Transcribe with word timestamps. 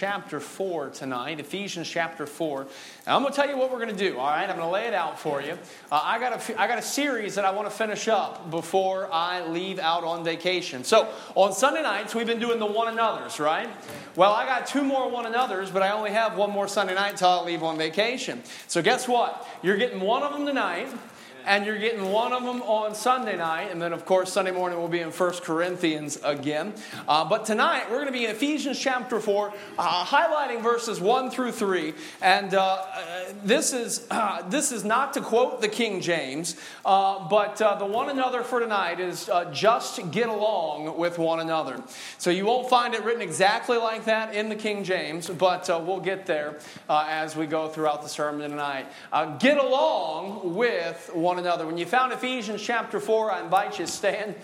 chapter 0.00 0.40
4 0.40 0.88
tonight. 0.88 1.40
Ephesians 1.40 1.86
chapter 1.86 2.26
4. 2.26 2.62
And 2.62 2.68
I'm 3.06 3.20
going 3.20 3.34
to 3.34 3.36
tell 3.38 3.46
you 3.46 3.58
what 3.58 3.70
we're 3.70 3.84
going 3.84 3.94
to 3.94 4.10
do, 4.10 4.18
all 4.18 4.28
right? 4.28 4.48
I'm 4.48 4.56
going 4.56 4.66
to 4.66 4.72
lay 4.72 4.86
it 4.86 4.94
out 4.94 5.20
for 5.20 5.42
you. 5.42 5.58
Uh, 5.92 6.00
I, 6.02 6.18
got 6.18 6.32
a, 6.32 6.58
I 6.58 6.66
got 6.66 6.78
a 6.78 6.82
series 6.82 7.34
that 7.34 7.44
I 7.44 7.50
want 7.50 7.68
to 7.68 7.76
finish 7.76 8.08
up 8.08 8.50
before 8.50 9.12
I 9.12 9.46
leave 9.46 9.78
out 9.78 10.02
on 10.02 10.24
vacation. 10.24 10.84
So, 10.84 11.12
on 11.34 11.52
Sunday 11.52 11.82
nights, 11.82 12.14
we've 12.14 12.26
been 12.26 12.40
doing 12.40 12.58
the 12.58 12.64
one 12.64 12.88
another's, 12.88 13.38
right? 13.38 13.68
Well, 14.16 14.32
I 14.32 14.46
got 14.46 14.66
two 14.66 14.82
more 14.82 15.10
one 15.10 15.26
another's, 15.26 15.70
but 15.70 15.82
I 15.82 15.90
only 15.90 16.12
have 16.12 16.34
one 16.34 16.48
more 16.48 16.66
Sunday 16.66 16.94
night 16.94 17.10
until 17.10 17.28
I 17.28 17.44
leave 17.44 17.62
on 17.62 17.76
vacation. 17.76 18.42
So, 18.68 18.80
guess 18.80 19.06
what? 19.06 19.46
You're 19.62 19.76
getting 19.76 20.00
one 20.00 20.22
of 20.22 20.32
them 20.32 20.46
tonight 20.46 20.88
and 21.46 21.66
you're 21.66 21.78
getting 21.78 22.10
one 22.10 22.32
of 22.32 22.42
them 22.42 22.62
on 22.62 22.94
Sunday 22.94 23.36
night. 23.36 23.70
And 23.70 23.80
then, 23.80 23.92
of 23.92 24.04
course, 24.04 24.32
Sunday 24.32 24.50
morning 24.50 24.78
we'll 24.78 24.88
be 24.88 25.00
in 25.00 25.10
1 25.10 25.32
Corinthians 25.42 26.18
again. 26.22 26.74
Uh, 27.08 27.24
but 27.24 27.44
tonight 27.44 27.84
we're 27.90 27.96
going 27.96 28.06
to 28.06 28.12
be 28.12 28.24
in 28.24 28.30
Ephesians 28.30 28.78
chapter 28.78 29.20
4, 29.20 29.52
uh, 29.78 30.04
highlighting 30.04 30.62
verses 30.62 31.00
1 31.00 31.30
through 31.30 31.52
3. 31.52 31.94
And 32.22 32.54
uh, 32.54 32.62
uh 32.62 33.24
this, 33.44 33.72
is, 33.72 34.06
uh, 34.10 34.42
this 34.48 34.72
is 34.72 34.84
not 34.84 35.12
to 35.14 35.20
quote 35.20 35.60
the 35.60 35.68
King 35.68 36.00
James, 36.00 36.56
uh, 36.84 37.28
but 37.28 37.56
the 37.56 37.86
one 37.86 38.10
another 38.10 38.42
for 38.42 38.60
tonight 38.60 39.00
is 39.00 39.30
just 39.52 40.10
get 40.10 40.28
along 40.28 40.98
with 40.98 41.18
one 41.18 41.40
another. 41.40 41.82
So 42.18 42.30
you 42.30 42.46
won't 42.46 42.68
find 42.68 42.94
it 42.94 43.04
written 43.04 43.22
exactly 43.22 43.78
like 43.78 44.04
that 44.06 44.34
in 44.34 44.48
the 44.48 44.56
King 44.56 44.84
James, 44.84 45.28
but 45.28 45.68
we'll 45.68 46.00
get 46.00 46.26
there 46.26 46.58
as 46.88 47.36
we 47.36 47.46
go 47.46 47.68
throughout 47.68 48.02
the 48.02 48.08
sermon 48.08 48.50
tonight. 48.50 48.86
get 49.38 49.58
along 49.58 50.54
with 50.54 51.10
one 51.12 51.29
one 51.30 51.38
another. 51.38 51.64
When 51.64 51.78
you 51.78 51.86
found 51.86 52.12
Ephesians 52.12 52.60
chapter 52.60 52.98
4, 52.98 53.30
I 53.30 53.40
invite 53.40 53.78
you 53.78 53.86
to 53.86 53.90
stand 53.92 54.34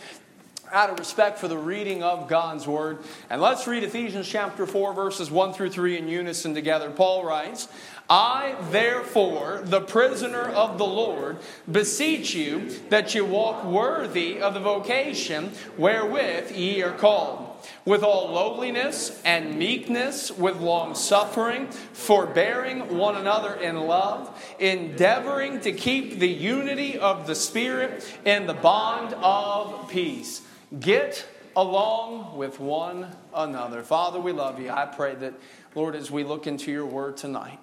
out 0.71 0.89
of 0.89 1.01
respect 1.01 1.37
for 1.37 1.49
the 1.49 1.59
reading 1.59 2.05
of 2.05 2.29
God's 2.29 2.65
word. 2.65 2.99
And 3.29 3.41
let's 3.41 3.67
read 3.67 3.83
Ephesians 3.83 4.29
chapter 4.29 4.67
4, 4.67 4.93
verses 4.93 5.29
1 5.29 5.53
through 5.53 5.71
3 5.71 5.99
in 5.99 6.07
unison 6.07 6.55
together. 6.55 6.89
Paul 6.91 7.25
writes, 7.25 7.67
I, 8.09 8.55
therefore, 8.71 9.63
the 9.65 9.81
prisoner 9.81 10.43
of 10.43 10.79
the 10.79 10.87
Lord, 10.87 11.39
beseech 11.69 12.37
you 12.37 12.69
that 12.91 13.17
you 13.17 13.25
walk 13.25 13.65
worthy 13.65 14.41
of 14.41 14.55
the 14.55 14.61
vocation 14.61 15.51
wherewith 15.77 16.53
ye 16.53 16.83
are 16.83 16.93
called 16.93 17.46
with 17.85 18.03
all 18.03 18.33
lowliness 18.33 19.21
and 19.25 19.59
meekness, 19.59 20.31
with 20.31 20.57
long 20.61 20.95
suffering, 20.95 21.69
forbearing 21.69 22.97
one 22.97 23.17
another 23.17 23.55
in 23.55 23.87
love, 23.87 24.31
endeavoring 24.59 25.61
to 25.61 25.73
keep 25.73 26.19
the 26.19 26.29
unity 26.29 26.99
of 26.99 27.27
the 27.27 27.35
Spirit 27.35 28.05
in 28.25 28.47
the 28.47 28.55
bond 28.55 29.15
of 29.15 29.89
peace. 29.89 30.43
Get 30.79 31.27
along 31.55 32.37
with 32.37 32.61
one 32.61 33.15
another. 33.35 33.83
Father, 33.83 34.21
we 34.21 34.33
love 34.33 34.61
you. 34.61 34.71
I 34.71 34.87
pray 34.87 35.15
that, 35.17 35.35
Lord, 35.75 35.95
as 35.95 36.11
we 36.11 36.23
look 36.25 36.47
into 36.47 36.71
your 36.71 36.87
word 36.87 37.17
tonight, 37.17 37.59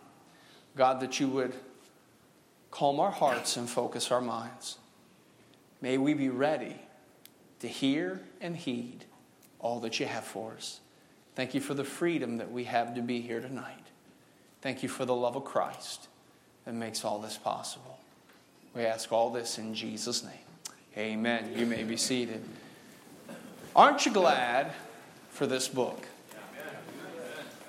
God, 0.75 0.99
that 1.01 1.19
you 1.19 1.27
would 1.27 1.53
calm 2.71 2.99
our 2.99 3.11
hearts 3.11 3.55
and 3.55 3.69
focus 3.69 4.11
our 4.11 4.21
minds. 4.21 4.77
May 5.79 5.97
we 5.97 6.15
be 6.15 6.29
ready 6.29 6.75
to 7.59 7.67
hear 7.67 8.21
and 8.41 8.57
heed 8.57 9.05
all 9.63 9.79
that 9.79 9.99
you 9.99 10.05
have 10.05 10.23
for 10.23 10.51
us. 10.51 10.81
Thank 11.35 11.55
you 11.55 11.61
for 11.61 11.73
the 11.73 11.83
freedom 11.83 12.37
that 12.37 12.51
we 12.51 12.65
have 12.65 12.93
to 12.93 13.01
be 13.01 13.21
here 13.21 13.39
tonight. 13.39 13.87
Thank 14.61 14.83
you 14.83 14.89
for 14.89 15.05
the 15.05 15.15
love 15.15 15.35
of 15.35 15.43
Christ 15.45 16.07
that 16.65 16.75
makes 16.75 17.03
all 17.03 17.19
this 17.19 17.37
possible. 17.37 17.97
We 18.75 18.83
ask 18.83 19.11
all 19.11 19.31
this 19.31 19.57
in 19.57 19.73
Jesus' 19.73 20.23
name. 20.23 20.33
Amen. 20.95 21.53
You 21.55 21.65
may 21.65 21.83
be 21.83 21.97
seated. 21.97 22.43
Aren't 23.75 24.05
you 24.05 24.11
glad 24.11 24.71
for 25.31 25.47
this 25.47 25.67
book? 25.67 26.05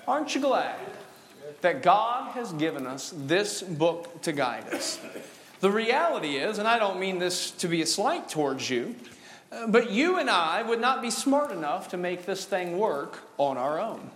Aren't 0.07 0.35
you 0.35 0.41
glad 0.41 0.77
that 1.61 1.81
God 1.81 2.31
has 2.33 2.53
given 2.53 2.85
us 2.85 3.11
this 3.15 3.63
book 3.63 4.21
to 4.21 4.31
guide 4.31 4.71
us? 4.71 4.99
The 5.61 5.71
reality 5.71 6.35
is, 6.35 6.59
and 6.59 6.67
I 6.67 6.77
don't 6.77 6.99
mean 6.99 7.17
this 7.17 7.49
to 7.51 7.67
be 7.67 7.81
a 7.81 7.87
slight 7.87 8.29
towards 8.29 8.69
you, 8.69 8.95
Uh, 9.51 9.67
but 9.67 9.91
you 9.91 10.17
and 10.17 10.29
I 10.29 10.61
would 10.63 10.81
not 10.81 11.01
be 11.01 11.09
smart 11.09 11.51
enough 11.51 11.89
to 11.89 11.97
make 11.97 12.25
this 12.25 12.45
thing 12.45 12.77
work 12.77 13.19
on 13.37 13.57
our 13.57 13.79
own. 13.79 14.09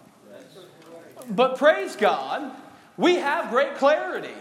But 1.29 1.57
praise 1.57 1.95
God, 1.95 2.51
we 2.97 3.15
have 3.15 3.49
great 3.49 3.75
clarity 3.75 4.33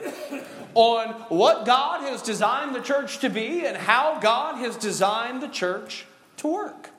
on 0.74 1.08
what 1.28 1.66
God 1.66 2.02
has 2.02 2.22
designed 2.22 2.74
the 2.74 2.80
church 2.80 3.18
to 3.18 3.28
be 3.28 3.66
and 3.66 3.76
how 3.76 4.18
God 4.20 4.56
has 4.56 4.76
designed 4.76 5.42
the 5.42 5.48
church 5.48 6.06
to 6.38 6.48
work. 6.48 6.90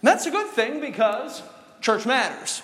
And 0.00 0.08
that's 0.08 0.26
a 0.26 0.30
good 0.30 0.48
thing 0.48 0.80
because 0.80 1.42
church 1.80 2.04
matters. 2.06 2.62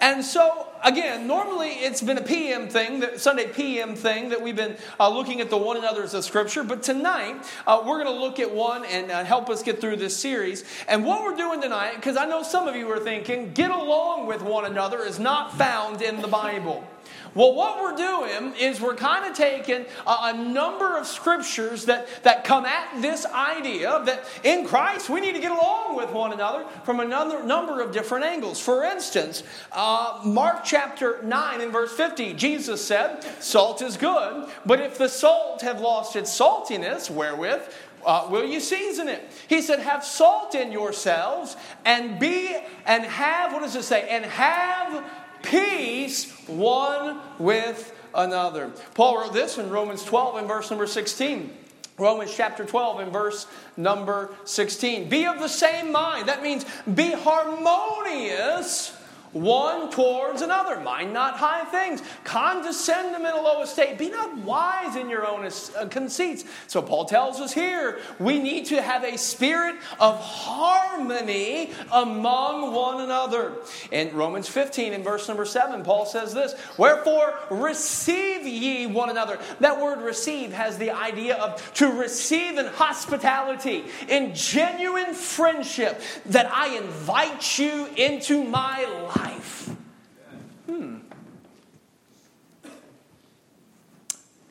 And 0.00 0.24
so, 0.24 0.68
again, 0.84 1.26
normally 1.26 1.70
it's 1.70 2.00
been 2.00 2.18
a 2.18 2.22
PM 2.22 2.68
thing, 2.68 3.00
that 3.00 3.20
Sunday 3.20 3.48
PM 3.48 3.94
thing, 3.94 4.28
that 4.30 4.40
we've 4.40 4.56
been 4.56 4.76
uh, 4.98 5.08
looking 5.08 5.40
at 5.40 5.50
the 5.50 5.56
one 5.56 5.76
another's 5.76 6.14
of 6.14 6.24
Scripture. 6.24 6.64
But 6.64 6.82
tonight, 6.82 7.44
uh, 7.66 7.82
we're 7.84 8.02
going 8.02 8.14
to 8.14 8.20
look 8.20 8.40
at 8.40 8.50
one 8.50 8.84
and 8.84 9.10
uh, 9.10 9.24
help 9.24 9.48
us 9.50 9.62
get 9.62 9.80
through 9.80 9.96
this 9.96 10.16
series. 10.16 10.64
And 10.88 11.04
what 11.04 11.22
we're 11.22 11.36
doing 11.36 11.60
tonight, 11.60 11.96
because 11.96 12.16
I 12.16 12.26
know 12.26 12.42
some 12.42 12.68
of 12.68 12.76
you 12.76 12.90
are 12.90 13.00
thinking, 13.00 13.52
get 13.52 13.70
along 13.70 14.26
with 14.26 14.42
one 14.42 14.64
another 14.64 15.00
is 15.00 15.18
not 15.18 15.56
found 15.56 16.02
in 16.02 16.20
the 16.20 16.28
Bible. 16.28 16.86
Well, 17.34 17.54
what 17.54 17.80
we're 17.80 17.96
doing 17.96 18.54
is 18.60 18.78
we're 18.78 18.94
kind 18.94 19.24
of 19.24 19.34
taking 19.34 19.86
a, 20.06 20.16
a, 20.24 20.32
number 20.34 20.98
of 20.98 21.06
scriptures 21.06 21.86
that, 21.86 22.06
that 22.24 22.44
come 22.44 22.66
at 22.66 23.00
this 23.00 23.24
idea 23.24 24.02
that 24.04 24.24
in 24.44 24.66
Christ 24.66 25.08
we 25.08 25.20
need 25.20 25.34
to 25.34 25.40
get 25.40 25.50
along 25.50 25.96
with 25.96 26.10
one 26.10 26.34
another 26.34 26.66
from 26.84 27.00
another 27.00 27.42
number 27.42 27.80
of 27.80 27.90
different 27.90 28.26
angles. 28.26 28.60
For 28.60 28.84
instance, 28.84 29.44
uh, 29.72 30.20
Mark 30.24 30.62
chapter 30.62 31.22
9 31.22 31.60
and 31.62 31.72
verse 31.72 31.92
50, 31.92 32.34
Jesus 32.34 32.84
said, 32.84 33.24
Salt 33.40 33.80
is 33.80 33.96
good, 33.96 34.50
but 34.66 34.80
if 34.80 34.98
the 34.98 35.08
salt 35.08 35.62
have 35.62 35.80
lost 35.80 36.16
its 36.16 36.38
saltiness, 36.38 37.08
wherewith 37.08 37.62
uh, 38.04 38.26
will 38.28 38.44
you 38.44 38.60
season 38.60 39.08
it? 39.08 39.22
He 39.48 39.62
said, 39.62 39.78
Have 39.78 40.04
salt 40.04 40.54
in 40.54 40.72
yourselves 40.72 41.56
and 41.84 42.18
be 42.18 42.56
and 42.84 43.04
have, 43.04 43.52
what 43.52 43.62
does 43.62 43.76
it 43.76 43.84
say? 43.84 44.08
And 44.08 44.24
have 44.24 45.04
peace 45.42 46.32
one 46.46 47.20
with 47.38 47.94
another. 48.14 48.70
Paul 48.94 49.20
wrote 49.20 49.32
this 49.32 49.58
in 49.58 49.70
Romans 49.70 50.04
12 50.04 50.36
and 50.36 50.48
verse 50.48 50.70
number 50.70 50.86
16. 50.86 51.58
Romans 51.98 52.34
chapter 52.34 52.64
12 52.64 53.00
and 53.00 53.12
verse 53.12 53.46
number 53.76 54.34
16. 54.44 55.08
Be 55.08 55.26
of 55.26 55.38
the 55.38 55.48
same 55.48 55.92
mind. 55.92 56.28
That 56.28 56.42
means 56.42 56.64
be 56.94 57.12
harmonious 57.12 58.96
one 59.32 59.90
towards 59.90 60.42
another. 60.42 60.80
Mind 60.80 61.12
not 61.12 61.36
high 61.36 61.64
things. 61.64 62.02
Condescend 62.24 63.14
them 63.14 63.24
in 63.24 63.32
a 63.32 63.40
low 63.40 63.62
estate. 63.62 63.98
Be 63.98 64.10
not 64.10 64.36
wise 64.38 64.96
in 64.96 65.08
your 65.08 65.26
own 65.26 65.44
uh, 65.44 65.86
conceits. 65.86 66.44
So 66.66 66.82
Paul 66.82 67.06
tells 67.06 67.40
us 67.40 67.52
here 67.52 67.98
we 68.18 68.38
need 68.38 68.66
to 68.66 68.82
have 68.82 69.04
a 69.04 69.16
spirit 69.16 69.76
of 69.98 70.20
harmony 70.20 71.72
among 71.90 72.74
one 72.74 73.00
another. 73.00 73.54
In 73.90 74.14
Romans 74.14 74.48
15, 74.48 74.92
in 74.92 75.02
verse 75.02 75.28
number 75.28 75.44
7, 75.44 75.82
Paul 75.82 76.06
says 76.06 76.34
this 76.34 76.54
Wherefore 76.76 77.34
receive 77.50 78.46
ye 78.46 78.86
one 78.86 79.10
another. 79.10 79.38
That 79.60 79.80
word 79.80 80.02
receive 80.02 80.52
has 80.52 80.78
the 80.78 80.90
idea 80.90 81.36
of 81.36 81.72
to 81.74 81.88
receive 81.88 82.58
in 82.58 82.66
hospitality, 82.66 83.84
in 84.08 84.34
genuine 84.34 85.14
friendship, 85.14 86.00
that 86.26 86.50
I 86.52 86.76
invite 86.76 87.58
you 87.58 87.88
into 87.96 88.44
my 88.44 88.84
life 89.06 89.21
life. 89.22 89.70
Hmm. 90.66 90.98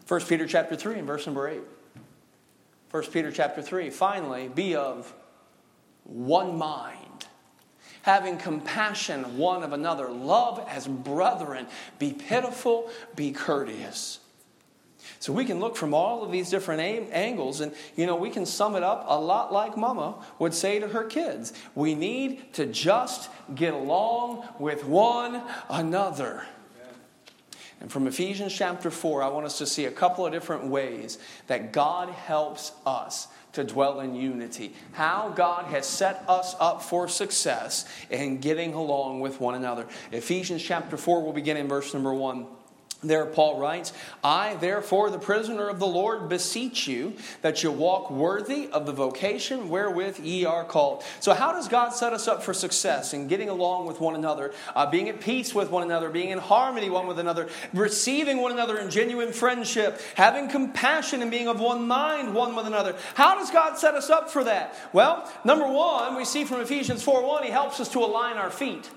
1 0.08 0.22
Peter 0.22 0.48
chapter 0.48 0.76
3 0.76 1.00
and 1.00 1.08
verse 1.08 1.26
number 1.26 1.48
8. 1.48 1.62
1 2.92 3.04
Peter 3.06 3.32
chapter 3.32 3.62
3. 3.62 3.90
Finally, 3.90 4.50
be 4.50 4.76
of 4.76 5.14
one 6.04 6.58
mind, 6.58 7.28
having 8.02 8.38
compassion 8.38 9.38
one 9.38 9.64
of 9.64 9.72
another, 9.72 10.10
love 10.10 10.64
as 10.68 10.88
brethren, 10.88 11.68
be 12.00 12.12
pitiful, 12.12 12.90
be 13.16 13.32
courteous. 13.32 14.20
So 15.22 15.32
we 15.32 15.46
can 15.46 15.60
look 15.60 15.78
from 15.78 15.94
all 15.94 16.24
of 16.24 16.32
these 16.32 16.50
different 16.50 16.82
angles, 16.82 17.62
and 17.62 17.74
you 17.96 18.08
know, 18.08 18.16
we 18.16 18.32
can 18.32 18.44
sum 18.44 18.76
it 18.76 18.82
up 18.82 19.06
a 19.08 19.20
lot 19.20 19.54
like 19.54 19.78
Mama 19.78 20.16
would 20.40 20.52
say 20.52 20.80
to 20.80 20.88
her 20.88 21.04
kids 21.04 21.54
we 21.76 21.94
need 21.94 22.52
to 22.56 22.66
just 22.66 23.30
get 23.54 23.76
along 23.76 24.44
with 24.58 24.84
one 24.84 25.44
another. 25.70 26.44
And 27.80 27.92
from 27.92 28.08
Ephesians 28.08 28.52
chapter 28.52 28.90
4, 28.90 29.22
I 29.22 29.28
want 29.28 29.46
us 29.46 29.60
to 29.60 29.68
see 29.68 29.86
a 29.86 29.92
couple 29.92 30.26
of 30.26 30.32
different 30.32 30.66
ways 30.66 31.20
that 31.46 31.72
God 31.72 32.10
helps 32.10 32.72
us 32.84 33.28
to 33.54 33.64
dwell 33.64 34.00
in 34.00 34.16
unity. 34.16 34.74
How 34.94 35.32
God 35.36 35.66
has 35.66 35.86
set 35.86 36.24
us 36.28 36.56
up 36.60 36.82
for 36.82 37.08
success 37.08 37.86
in 38.10 38.40
getting 38.40 38.74
along 38.74 39.20
with 39.20 39.40
one 39.40 39.54
another. 39.54 39.86
Ephesians 40.12 40.64
chapter 40.64 40.98
4 40.98 41.22
we'll 41.22 41.32
begin 41.32 41.58
in 41.58 41.68
verse 41.68 41.94
number 41.94 42.12
1. 42.12 42.48
There, 43.04 43.26
Paul 43.26 43.58
writes, 43.58 43.94
I, 44.24 44.54
therefore, 44.56 45.10
the 45.10 45.18
prisoner 45.18 45.70
of 45.70 45.80
the 45.80 45.88
Lord, 45.88 46.30
beseech 46.30 46.88
you 46.88 47.14
that 47.42 47.64
you 47.64 47.72
walk 47.72 48.12
worthy 48.12 48.68
of 48.68 48.86
the 48.86 48.92
vocation 48.92 49.70
wherewith 49.70 50.20
ye 50.20 50.46
are 50.46 50.64
called. 50.64 51.04
So, 51.20 51.34
how 51.34 51.52
does 51.52 51.68
God 51.68 51.90
set 51.90 52.14
us 52.14 52.28
up 52.28 52.44
for 52.44 52.54
success 52.54 53.16
in 53.16 53.28
getting 53.28 53.50
along 53.50 53.88
with 53.88 54.00
one 54.00 54.14
another, 54.14 54.54
uh, 54.76 54.86
being 54.86 55.10
at 55.10 55.20
peace 55.20 55.56
with 55.56 55.72
one 55.72 55.82
another, 55.82 56.12
being 56.12 56.30
in 56.30 56.38
harmony 56.38 56.92
one 56.92 57.08
with 57.08 57.18
another, 57.18 57.50
receiving 57.74 58.38
one 58.38 58.52
another 58.52 58.78
in 58.78 58.92
genuine 58.92 59.34
friendship, 59.34 60.00
having 60.14 60.48
compassion 60.48 61.24
and 61.24 61.32
being 61.32 61.48
of 61.48 61.60
one 61.60 61.88
mind 61.88 62.36
one 62.36 62.56
with 62.56 62.68
another? 62.68 62.96
How 63.16 63.34
does 63.34 63.50
God 63.50 63.80
set 63.80 63.96
us 63.96 64.12
up 64.12 64.30
for 64.30 64.44
that? 64.44 64.76
Well, 64.94 65.28
number 65.44 65.68
one, 65.68 66.16
we 66.16 66.26
see 66.26 66.46
from 66.46 66.62
Ephesians 66.62 67.02
4 67.02 67.26
1, 67.26 67.44
He 67.46 67.50
helps 67.50 67.80
us 67.80 67.90
to 67.90 68.00
align 68.00 68.38
our 68.38 68.52
feet. 68.52 68.92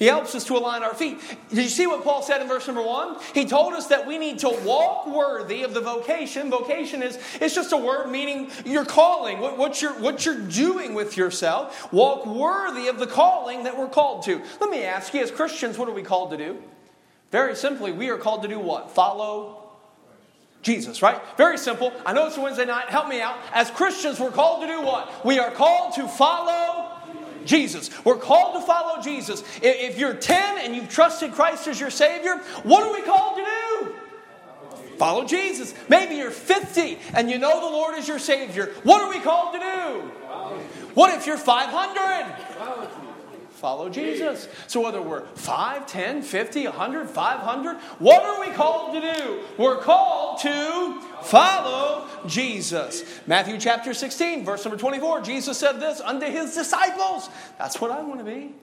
He 0.00 0.06
helps 0.06 0.34
us 0.34 0.44
to 0.46 0.56
align 0.56 0.82
our 0.82 0.94
feet. 0.94 1.20
Did 1.50 1.58
you 1.58 1.68
see 1.68 1.86
what 1.86 2.02
Paul 2.02 2.22
said 2.22 2.40
in 2.40 2.48
verse 2.48 2.66
number 2.66 2.80
one? 2.82 3.18
He 3.34 3.44
told 3.44 3.74
us 3.74 3.88
that 3.88 4.06
we 4.06 4.16
need 4.16 4.38
to 4.38 4.48
walk 4.64 5.06
worthy 5.06 5.62
of 5.62 5.74
the 5.74 5.82
vocation. 5.82 6.50
Vocation 6.50 7.02
is 7.02 7.18
it's 7.38 7.54
just 7.54 7.70
a 7.72 7.76
word 7.76 8.10
meaning 8.10 8.50
your 8.64 8.86
calling, 8.86 9.40
what, 9.40 9.58
what, 9.58 9.82
you're, 9.82 9.92
what 10.00 10.24
you're 10.24 10.40
doing 10.40 10.94
with 10.94 11.18
yourself. 11.18 11.92
Walk 11.92 12.24
worthy 12.24 12.88
of 12.88 12.98
the 12.98 13.06
calling 13.06 13.64
that 13.64 13.78
we're 13.78 13.90
called 13.90 14.24
to. 14.24 14.40
Let 14.58 14.70
me 14.70 14.84
ask 14.84 15.12
you, 15.12 15.20
as 15.20 15.30
Christians, 15.30 15.76
what 15.76 15.86
are 15.86 15.92
we 15.92 16.02
called 16.02 16.30
to 16.30 16.38
do? 16.38 16.62
Very 17.30 17.54
simply, 17.54 17.92
we 17.92 18.08
are 18.08 18.16
called 18.16 18.40
to 18.40 18.48
do 18.48 18.58
what? 18.58 18.92
Follow 18.92 19.60
Jesus, 20.62 21.02
right? 21.02 21.20
Very 21.36 21.58
simple. 21.58 21.92
I 22.06 22.14
know 22.14 22.26
it's 22.26 22.38
a 22.38 22.40
Wednesday 22.40 22.64
night. 22.64 22.88
Help 22.88 23.08
me 23.08 23.20
out. 23.20 23.36
As 23.52 23.70
Christians, 23.70 24.18
we're 24.18 24.30
called 24.30 24.62
to 24.62 24.66
do 24.66 24.80
what? 24.80 25.26
We 25.26 25.38
are 25.38 25.50
called 25.50 25.94
to 25.94 26.08
follow 26.08 26.79
Jesus. 27.44 27.90
We're 28.04 28.16
called 28.16 28.60
to 28.60 28.66
follow 28.66 29.02
Jesus. 29.02 29.42
If 29.62 29.98
you're 29.98 30.14
10 30.14 30.58
and 30.64 30.74
you've 30.74 30.88
trusted 30.88 31.32
Christ 31.32 31.66
as 31.68 31.80
your 31.80 31.90
Savior, 31.90 32.36
what 32.62 32.82
are 32.82 32.92
we 32.92 33.02
called 33.02 33.38
to 33.38 33.44
do? 33.44 33.94
Follow 34.98 35.24
Jesus. 35.24 35.74
Maybe 35.88 36.16
you're 36.16 36.30
50 36.30 36.98
and 37.14 37.30
you 37.30 37.38
know 37.38 37.60
the 37.60 37.74
Lord 37.74 37.96
is 37.96 38.06
your 38.06 38.18
Savior. 38.18 38.66
What 38.82 39.00
are 39.02 39.08
we 39.08 39.20
called 39.20 39.54
to 39.54 39.58
do? 39.58 40.00
What 40.94 41.14
if 41.14 41.26
you're 41.26 41.38
500? 41.38 43.09
Follow 43.60 43.90
Jesus. 43.90 44.48
So 44.68 44.80
whether 44.80 45.02
we're 45.02 45.26
5, 45.26 45.86
10, 45.86 46.22
50, 46.22 46.64
100, 46.64 47.10
500, 47.10 47.76
what 47.98 48.22
are 48.22 48.40
we 48.40 48.54
called 48.54 48.94
to 48.94 49.00
do? 49.02 49.40
We're 49.58 49.76
called 49.76 50.40
to 50.40 50.98
follow 51.20 52.08
Jesus. 52.26 53.04
Matthew 53.26 53.58
chapter 53.58 53.92
16, 53.92 54.46
verse 54.46 54.64
number 54.64 54.78
24, 54.78 55.20
Jesus 55.20 55.58
said 55.58 55.78
this 55.78 56.00
unto 56.00 56.24
his 56.24 56.54
disciples. 56.54 57.28
That's 57.58 57.82
what 57.82 57.90
I 57.90 58.00
want 58.02 58.20
to 58.20 58.24
be. 58.24 58.54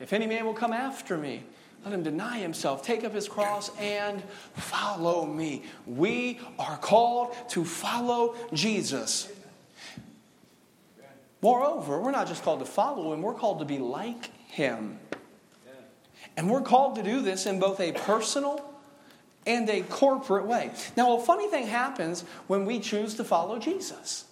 If 0.00 0.12
any 0.12 0.26
man 0.26 0.44
will 0.44 0.52
come 0.52 0.74
after 0.74 1.16
me, 1.16 1.44
let 1.82 1.94
him 1.94 2.02
deny 2.02 2.38
himself, 2.38 2.82
take 2.82 3.04
up 3.04 3.14
his 3.14 3.30
cross, 3.30 3.74
and 3.78 4.22
follow 4.52 5.24
me. 5.24 5.62
We 5.86 6.40
are 6.58 6.76
called 6.76 7.34
to 7.52 7.64
follow 7.64 8.34
Jesus. 8.52 9.32
Moreover, 11.40 11.98
we're 12.00 12.12
not 12.12 12.28
just 12.28 12.44
called 12.44 12.60
to 12.60 12.66
follow 12.66 13.14
him, 13.14 13.22
we're 13.22 13.32
called 13.32 13.60
to 13.60 13.64
be 13.64 13.78
like 13.78 14.30
him. 14.52 14.98
And 16.36 16.50
we're 16.50 16.62
called 16.62 16.96
to 16.96 17.02
do 17.02 17.20
this 17.20 17.46
in 17.46 17.58
both 17.58 17.80
a 17.80 17.92
personal 17.92 18.62
and 19.46 19.68
a 19.68 19.80
corporate 19.82 20.46
way. 20.46 20.70
Now, 20.96 21.16
a 21.16 21.20
funny 21.20 21.48
thing 21.48 21.66
happens 21.66 22.22
when 22.46 22.64
we 22.64 22.78
choose 22.78 23.14
to 23.14 23.24
follow 23.24 23.58
Jesus. 23.58 24.24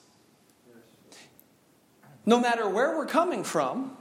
No 2.27 2.39
matter 2.39 2.69
where 2.69 2.97
we're 2.97 3.07
coming 3.07 3.45
from, 3.45 3.97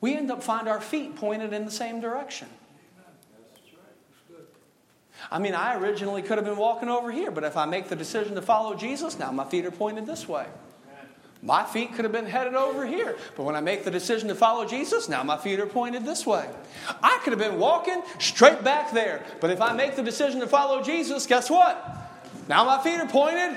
we 0.00 0.14
end 0.14 0.30
up 0.30 0.42
find 0.42 0.68
our 0.68 0.80
feet 0.80 1.16
pointed 1.16 1.52
in 1.52 1.64
the 1.64 1.70
same 1.70 2.00
direction. 2.00 2.48
I 5.30 5.38
mean, 5.38 5.54
I 5.54 5.76
originally 5.76 6.22
could 6.22 6.36
have 6.36 6.44
been 6.44 6.58
walking 6.58 6.90
over 6.90 7.10
here, 7.10 7.30
but 7.30 7.44
if 7.44 7.56
I 7.56 7.64
make 7.64 7.88
the 7.88 7.96
decision 7.96 8.34
to 8.34 8.42
follow 8.42 8.76
Jesus, 8.76 9.18
now 9.18 9.32
my 9.32 9.44
feet 9.44 9.64
are 9.64 9.70
pointed 9.70 10.06
this 10.06 10.28
way. 10.28 10.46
My 11.46 11.62
feet 11.62 11.94
could 11.94 12.04
have 12.04 12.10
been 12.10 12.26
headed 12.26 12.54
over 12.54 12.84
here. 12.84 13.16
But 13.36 13.44
when 13.44 13.54
I 13.54 13.60
make 13.60 13.84
the 13.84 13.90
decision 13.90 14.28
to 14.28 14.34
follow 14.34 14.66
Jesus, 14.66 15.08
now 15.08 15.22
my 15.22 15.38
feet 15.38 15.60
are 15.60 15.66
pointed 15.66 16.04
this 16.04 16.26
way. 16.26 16.50
I 17.00 17.20
could 17.22 17.32
have 17.32 17.38
been 17.38 17.60
walking 17.60 18.02
straight 18.18 18.64
back 18.64 18.92
there. 18.92 19.24
But 19.40 19.50
if 19.50 19.60
I 19.60 19.72
make 19.72 19.94
the 19.94 20.02
decision 20.02 20.40
to 20.40 20.48
follow 20.48 20.82
Jesus, 20.82 21.24
guess 21.24 21.48
what? 21.48 22.10
Now 22.48 22.64
my 22.64 22.82
feet 22.82 22.98
are 22.98 23.06
pointed 23.06 23.56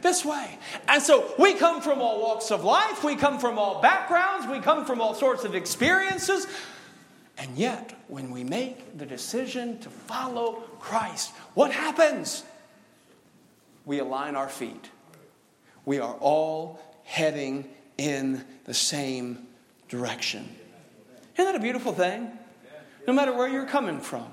this 0.00 0.24
way. 0.24 0.58
And 0.86 1.02
so 1.02 1.34
we 1.36 1.54
come 1.54 1.80
from 1.82 2.00
all 2.00 2.22
walks 2.22 2.52
of 2.52 2.62
life, 2.62 3.02
we 3.02 3.16
come 3.16 3.40
from 3.40 3.58
all 3.58 3.82
backgrounds, 3.82 4.46
we 4.46 4.60
come 4.60 4.84
from 4.84 5.00
all 5.00 5.14
sorts 5.14 5.44
of 5.44 5.56
experiences. 5.56 6.46
And 7.36 7.58
yet, 7.58 7.98
when 8.06 8.30
we 8.30 8.44
make 8.44 8.96
the 8.96 9.06
decision 9.06 9.80
to 9.80 9.90
follow 9.90 10.62
Christ, 10.78 11.32
what 11.54 11.72
happens? 11.72 12.44
We 13.84 13.98
align 13.98 14.36
our 14.36 14.48
feet. 14.48 14.88
We 15.84 15.98
are 15.98 16.14
all 16.20 16.80
heading 17.04 17.68
in 17.96 18.44
the 18.64 18.74
same 18.74 19.46
direction. 19.88 20.48
Isn't 21.36 21.52
that 21.52 21.54
a 21.54 21.62
beautiful 21.62 21.92
thing? 21.92 22.30
No 23.06 23.12
matter 23.12 23.32
where 23.32 23.48
you're 23.48 23.66
coming 23.66 24.00
from, 24.00 24.26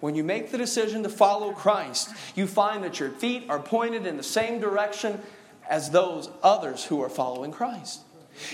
when 0.00 0.14
you 0.14 0.22
make 0.22 0.50
the 0.50 0.58
decision 0.58 1.02
to 1.02 1.08
follow 1.08 1.52
Christ, 1.52 2.10
you 2.34 2.46
find 2.46 2.84
that 2.84 3.00
your 3.00 3.10
feet 3.10 3.46
are 3.48 3.58
pointed 3.58 4.06
in 4.06 4.16
the 4.16 4.22
same 4.22 4.60
direction 4.60 5.20
as 5.68 5.90
those 5.90 6.28
others 6.42 6.84
who 6.84 7.02
are 7.02 7.08
following 7.08 7.52
Christ. 7.52 8.00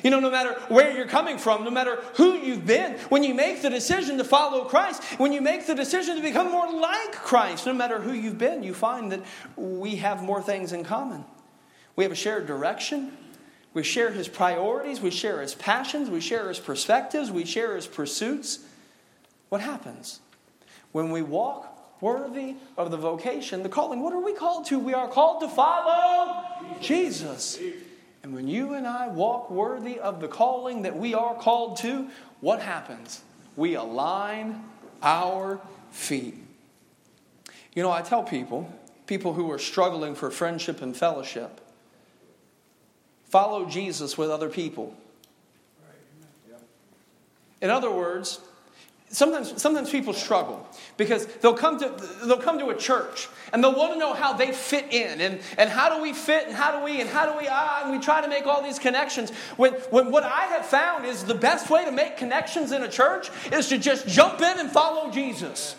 You 0.02 0.10
know, 0.10 0.20
no 0.20 0.30
matter 0.30 0.54
where 0.68 0.96
you're 0.96 1.06
coming 1.06 1.38
from, 1.38 1.64
no 1.64 1.70
matter 1.70 1.96
who 2.14 2.34
you've 2.34 2.66
been, 2.66 2.94
when 3.08 3.22
you 3.22 3.34
make 3.34 3.62
the 3.62 3.70
decision 3.70 4.18
to 4.18 4.24
follow 4.24 4.64
Christ, 4.64 5.02
when 5.18 5.32
you 5.32 5.40
make 5.40 5.66
the 5.66 5.74
decision 5.74 6.16
to 6.16 6.22
become 6.22 6.50
more 6.50 6.70
like 6.72 7.12
Christ, 7.12 7.66
no 7.66 7.72
matter 7.72 8.00
who 8.00 8.12
you've 8.12 8.38
been, 8.38 8.62
you 8.62 8.74
find 8.74 9.12
that 9.12 9.22
we 9.56 9.96
have 9.96 10.22
more 10.22 10.42
things 10.42 10.72
in 10.72 10.84
common. 10.84 11.24
We 11.94 12.04
have 12.04 12.12
a 12.12 12.16
shared 12.16 12.46
direction, 12.46 13.16
we 13.76 13.82
share 13.82 14.10
his 14.10 14.26
priorities, 14.26 15.02
we 15.02 15.10
share 15.10 15.42
his 15.42 15.54
passions, 15.54 16.08
we 16.08 16.18
share 16.18 16.48
his 16.48 16.58
perspectives, 16.58 17.30
we 17.30 17.44
share 17.44 17.76
his 17.76 17.86
pursuits. 17.86 18.60
What 19.50 19.60
happens? 19.60 20.20
When 20.92 21.10
we 21.10 21.20
walk 21.20 22.00
worthy 22.00 22.54
of 22.78 22.90
the 22.90 22.96
vocation, 22.96 23.62
the 23.62 23.68
calling, 23.68 24.02
what 24.02 24.14
are 24.14 24.24
we 24.24 24.32
called 24.32 24.64
to? 24.68 24.78
We 24.78 24.94
are 24.94 25.06
called 25.06 25.42
to 25.42 25.48
follow 25.50 26.42
Jesus. 26.80 27.58
And 28.22 28.34
when 28.34 28.48
you 28.48 28.72
and 28.72 28.86
I 28.86 29.08
walk 29.08 29.50
worthy 29.50 30.00
of 30.00 30.22
the 30.22 30.28
calling 30.28 30.80
that 30.80 30.96
we 30.96 31.12
are 31.12 31.34
called 31.34 31.76
to, 31.80 32.08
what 32.40 32.62
happens? 32.62 33.20
We 33.56 33.74
align 33.74 34.64
our 35.02 35.60
feet. 35.90 36.36
You 37.74 37.82
know, 37.82 37.90
I 37.90 38.00
tell 38.00 38.22
people, 38.22 38.72
people 39.06 39.34
who 39.34 39.52
are 39.52 39.58
struggling 39.58 40.14
for 40.14 40.30
friendship 40.30 40.80
and 40.80 40.96
fellowship, 40.96 41.60
Follow 43.26 43.66
Jesus 43.66 44.16
with 44.16 44.30
other 44.30 44.48
people. 44.48 44.94
In 47.60 47.70
other 47.70 47.90
words, 47.90 48.40
sometimes, 49.10 49.60
sometimes 49.60 49.90
people 49.90 50.12
struggle 50.12 50.66
because 50.96 51.26
they'll 51.26 51.54
come, 51.54 51.78
to, 51.78 51.88
they'll 52.26 52.38
come 52.38 52.58
to 52.58 52.68
a 52.68 52.76
church 52.76 53.28
and 53.52 53.62
they'll 53.62 53.74
want 53.74 53.92
to 53.94 53.98
know 53.98 54.12
how 54.12 54.32
they 54.32 54.52
fit 54.52 54.92
in 54.92 55.20
and, 55.20 55.40
and 55.58 55.70
how 55.70 55.94
do 55.94 56.02
we 56.02 56.12
fit 56.12 56.46
and 56.46 56.54
how 56.54 56.78
do 56.78 56.84
we 56.84 57.00
and 57.00 57.08
how 57.08 57.30
do 57.30 57.38
we 57.38 57.46
ah 57.48 57.82
and 57.84 57.92
we 57.92 57.98
try 57.98 58.20
to 58.20 58.28
make 58.28 58.46
all 58.46 58.62
these 58.62 58.78
connections. 58.78 59.30
When, 59.56 59.72
when 59.90 60.10
what 60.10 60.24
i 60.24 60.46
have 60.46 60.66
found 60.66 61.06
is 61.06 61.24
the 61.24 61.34
best 61.34 61.70
way 61.70 61.84
to 61.84 61.92
make 61.92 62.16
connections 62.16 62.72
in 62.72 62.82
a 62.82 62.88
church 62.88 63.30
is 63.52 63.68
to 63.68 63.78
just 63.78 64.06
jump 64.06 64.40
in 64.40 64.58
and 64.58 64.70
follow 64.70 65.10
jesus. 65.10 65.76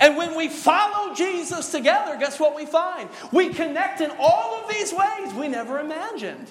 And 0.00 0.16
when 0.16 0.36
we 0.36 0.48
follow 0.48 1.14
jesus 1.14 1.70
together 1.70 2.16
guess 2.18 2.38
what 2.38 2.54
we 2.54 2.66
find? 2.66 3.08
We 3.32 3.52
connect 3.54 4.00
in 4.00 4.10
all 4.18 4.62
of 4.62 4.70
these 4.70 4.92
ways 4.92 5.32
we 5.34 5.48
never 5.48 5.78
imagined 5.78 6.50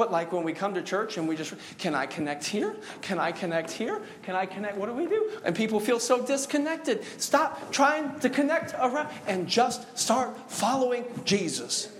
but 0.00 0.10
like 0.10 0.32
when 0.32 0.44
we 0.44 0.54
come 0.54 0.72
to 0.72 0.80
church 0.80 1.18
and 1.18 1.28
we 1.28 1.36
just, 1.36 1.52
can 1.76 1.94
I 1.94 2.06
connect 2.06 2.46
here? 2.46 2.74
Can 3.02 3.18
I 3.18 3.32
connect 3.32 3.70
here? 3.70 4.00
Can 4.22 4.34
I 4.34 4.46
connect? 4.46 4.78
What 4.78 4.86
do 4.86 4.94
we 4.94 5.06
do? 5.06 5.30
And 5.44 5.54
people 5.54 5.78
feel 5.78 6.00
so 6.00 6.24
disconnected. 6.24 7.04
Stop 7.20 7.70
trying 7.70 8.18
to 8.20 8.30
connect 8.30 8.72
around 8.72 9.10
and 9.26 9.46
just 9.46 9.98
start 9.98 10.34
following 10.50 11.04
Jesus. 11.26 11.90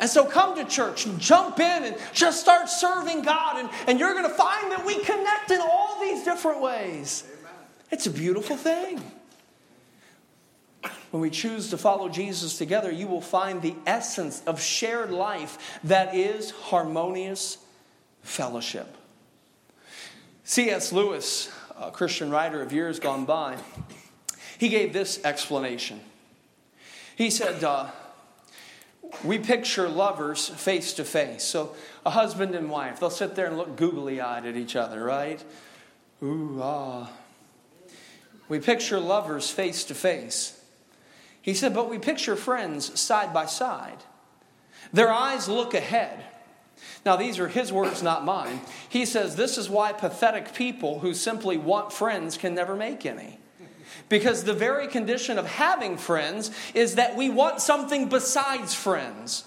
And 0.00 0.08
so 0.08 0.24
come 0.24 0.56
to 0.56 0.64
church 0.64 1.04
and 1.04 1.20
jump 1.20 1.60
in 1.60 1.84
and 1.84 1.98
just 2.14 2.40
start 2.40 2.70
serving 2.70 3.20
God. 3.20 3.58
And, 3.58 3.68
and 3.86 4.00
you're 4.00 4.14
going 4.14 4.30
to 4.30 4.34
find 4.34 4.72
that 4.72 4.86
we 4.86 4.94
connect 5.04 5.50
in 5.50 5.60
all 5.60 6.00
these 6.00 6.24
different 6.24 6.62
ways. 6.62 7.22
It's 7.90 8.06
a 8.06 8.10
beautiful 8.10 8.56
thing. 8.56 9.02
When 11.16 11.22
we 11.22 11.30
choose 11.30 11.70
to 11.70 11.78
follow 11.78 12.10
Jesus 12.10 12.58
together, 12.58 12.92
you 12.92 13.06
will 13.06 13.22
find 13.22 13.62
the 13.62 13.74
essence 13.86 14.42
of 14.46 14.60
shared 14.60 15.10
life 15.10 15.80
that 15.82 16.14
is 16.14 16.50
harmonious 16.50 17.56
fellowship. 18.20 18.94
C.S. 20.44 20.92
Lewis, 20.92 21.50
a 21.80 21.90
Christian 21.90 22.30
writer 22.30 22.60
of 22.60 22.70
years 22.70 23.00
gone 23.00 23.24
by, 23.24 23.56
he 24.58 24.68
gave 24.68 24.92
this 24.92 25.24
explanation. 25.24 26.02
He 27.16 27.30
said, 27.30 27.64
uh, 27.64 27.86
We 29.24 29.38
picture 29.38 29.88
lovers 29.88 30.50
face 30.50 30.92
to 30.92 31.04
face. 31.06 31.44
So, 31.44 31.74
a 32.04 32.10
husband 32.10 32.54
and 32.54 32.68
wife, 32.68 33.00
they'll 33.00 33.08
sit 33.08 33.34
there 33.34 33.46
and 33.46 33.56
look 33.56 33.74
googly 33.76 34.20
eyed 34.20 34.44
at 34.44 34.54
each 34.54 34.76
other, 34.76 35.02
right? 35.02 35.42
Ooh, 36.22 36.60
ah. 36.62 37.10
We 38.50 38.58
picture 38.58 39.00
lovers 39.00 39.48
face 39.48 39.82
to 39.84 39.94
face. 39.94 40.52
He 41.46 41.54
said, 41.54 41.72
but 41.72 41.88
we 41.88 42.00
picture 42.00 42.34
friends 42.34 42.98
side 42.98 43.32
by 43.32 43.46
side. 43.46 44.02
Their 44.92 45.12
eyes 45.12 45.48
look 45.48 45.74
ahead. 45.74 46.24
Now, 47.04 47.14
these 47.14 47.38
are 47.38 47.46
his 47.46 47.72
words, 47.72 48.02
not 48.02 48.24
mine. 48.24 48.60
He 48.88 49.06
says, 49.06 49.36
This 49.36 49.56
is 49.56 49.70
why 49.70 49.92
pathetic 49.92 50.54
people 50.54 50.98
who 50.98 51.14
simply 51.14 51.56
want 51.56 51.92
friends 51.92 52.36
can 52.36 52.52
never 52.56 52.74
make 52.74 53.06
any. 53.06 53.38
Because 54.08 54.42
the 54.42 54.54
very 54.54 54.88
condition 54.88 55.38
of 55.38 55.46
having 55.46 55.96
friends 55.98 56.50
is 56.74 56.96
that 56.96 57.14
we 57.14 57.30
want 57.30 57.60
something 57.60 58.08
besides 58.08 58.74
friends. 58.74 59.44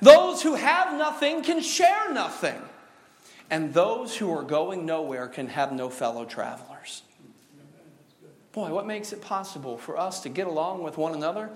Those 0.00 0.42
who 0.42 0.54
have 0.54 0.96
nothing 0.96 1.42
can 1.42 1.60
share 1.60 2.12
nothing. 2.12 2.62
And 3.50 3.74
those 3.74 4.16
who 4.16 4.32
are 4.32 4.44
going 4.44 4.86
nowhere 4.86 5.26
can 5.26 5.48
have 5.48 5.72
no 5.72 5.90
fellow 5.90 6.24
travelers. 6.24 7.02
Boy, 8.56 8.70
what 8.70 8.86
makes 8.86 9.12
it 9.12 9.20
possible 9.20 9.76
for 9.76 9.98
us 9.98 10.20
to 10.20 10.30
get 10.30 10.46
along 10.46 10.82
with 10.82 10.96
one 10.96 11.12
another 11.12 11.50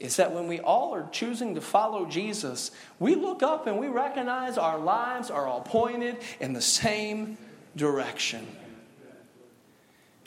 is 0.00 0.16
that 0.16 0.32
when 0.32 0.48
we 0.48 0.60
all 0.60 0.94
are 0.94 1.06
choosing 1.12 1.54
to 1.56 1.60
follow 1.60 2.06
Jesus, 2.06 2.70
we 2.98 3.14
look 3.14 3.42
up 3.42 3.66
and 3.66 3.78
we 3.78 3.88
recognize 3.88 4.56
our 4.56 4.78
lives 4.78 5.30
are 5.30 5.46
all 5.46 5.60
pointed 5.60 6.16
in 6.40 6.54
the 6.54 6.62
same 6.62 7.36
direction. 7.76 8.46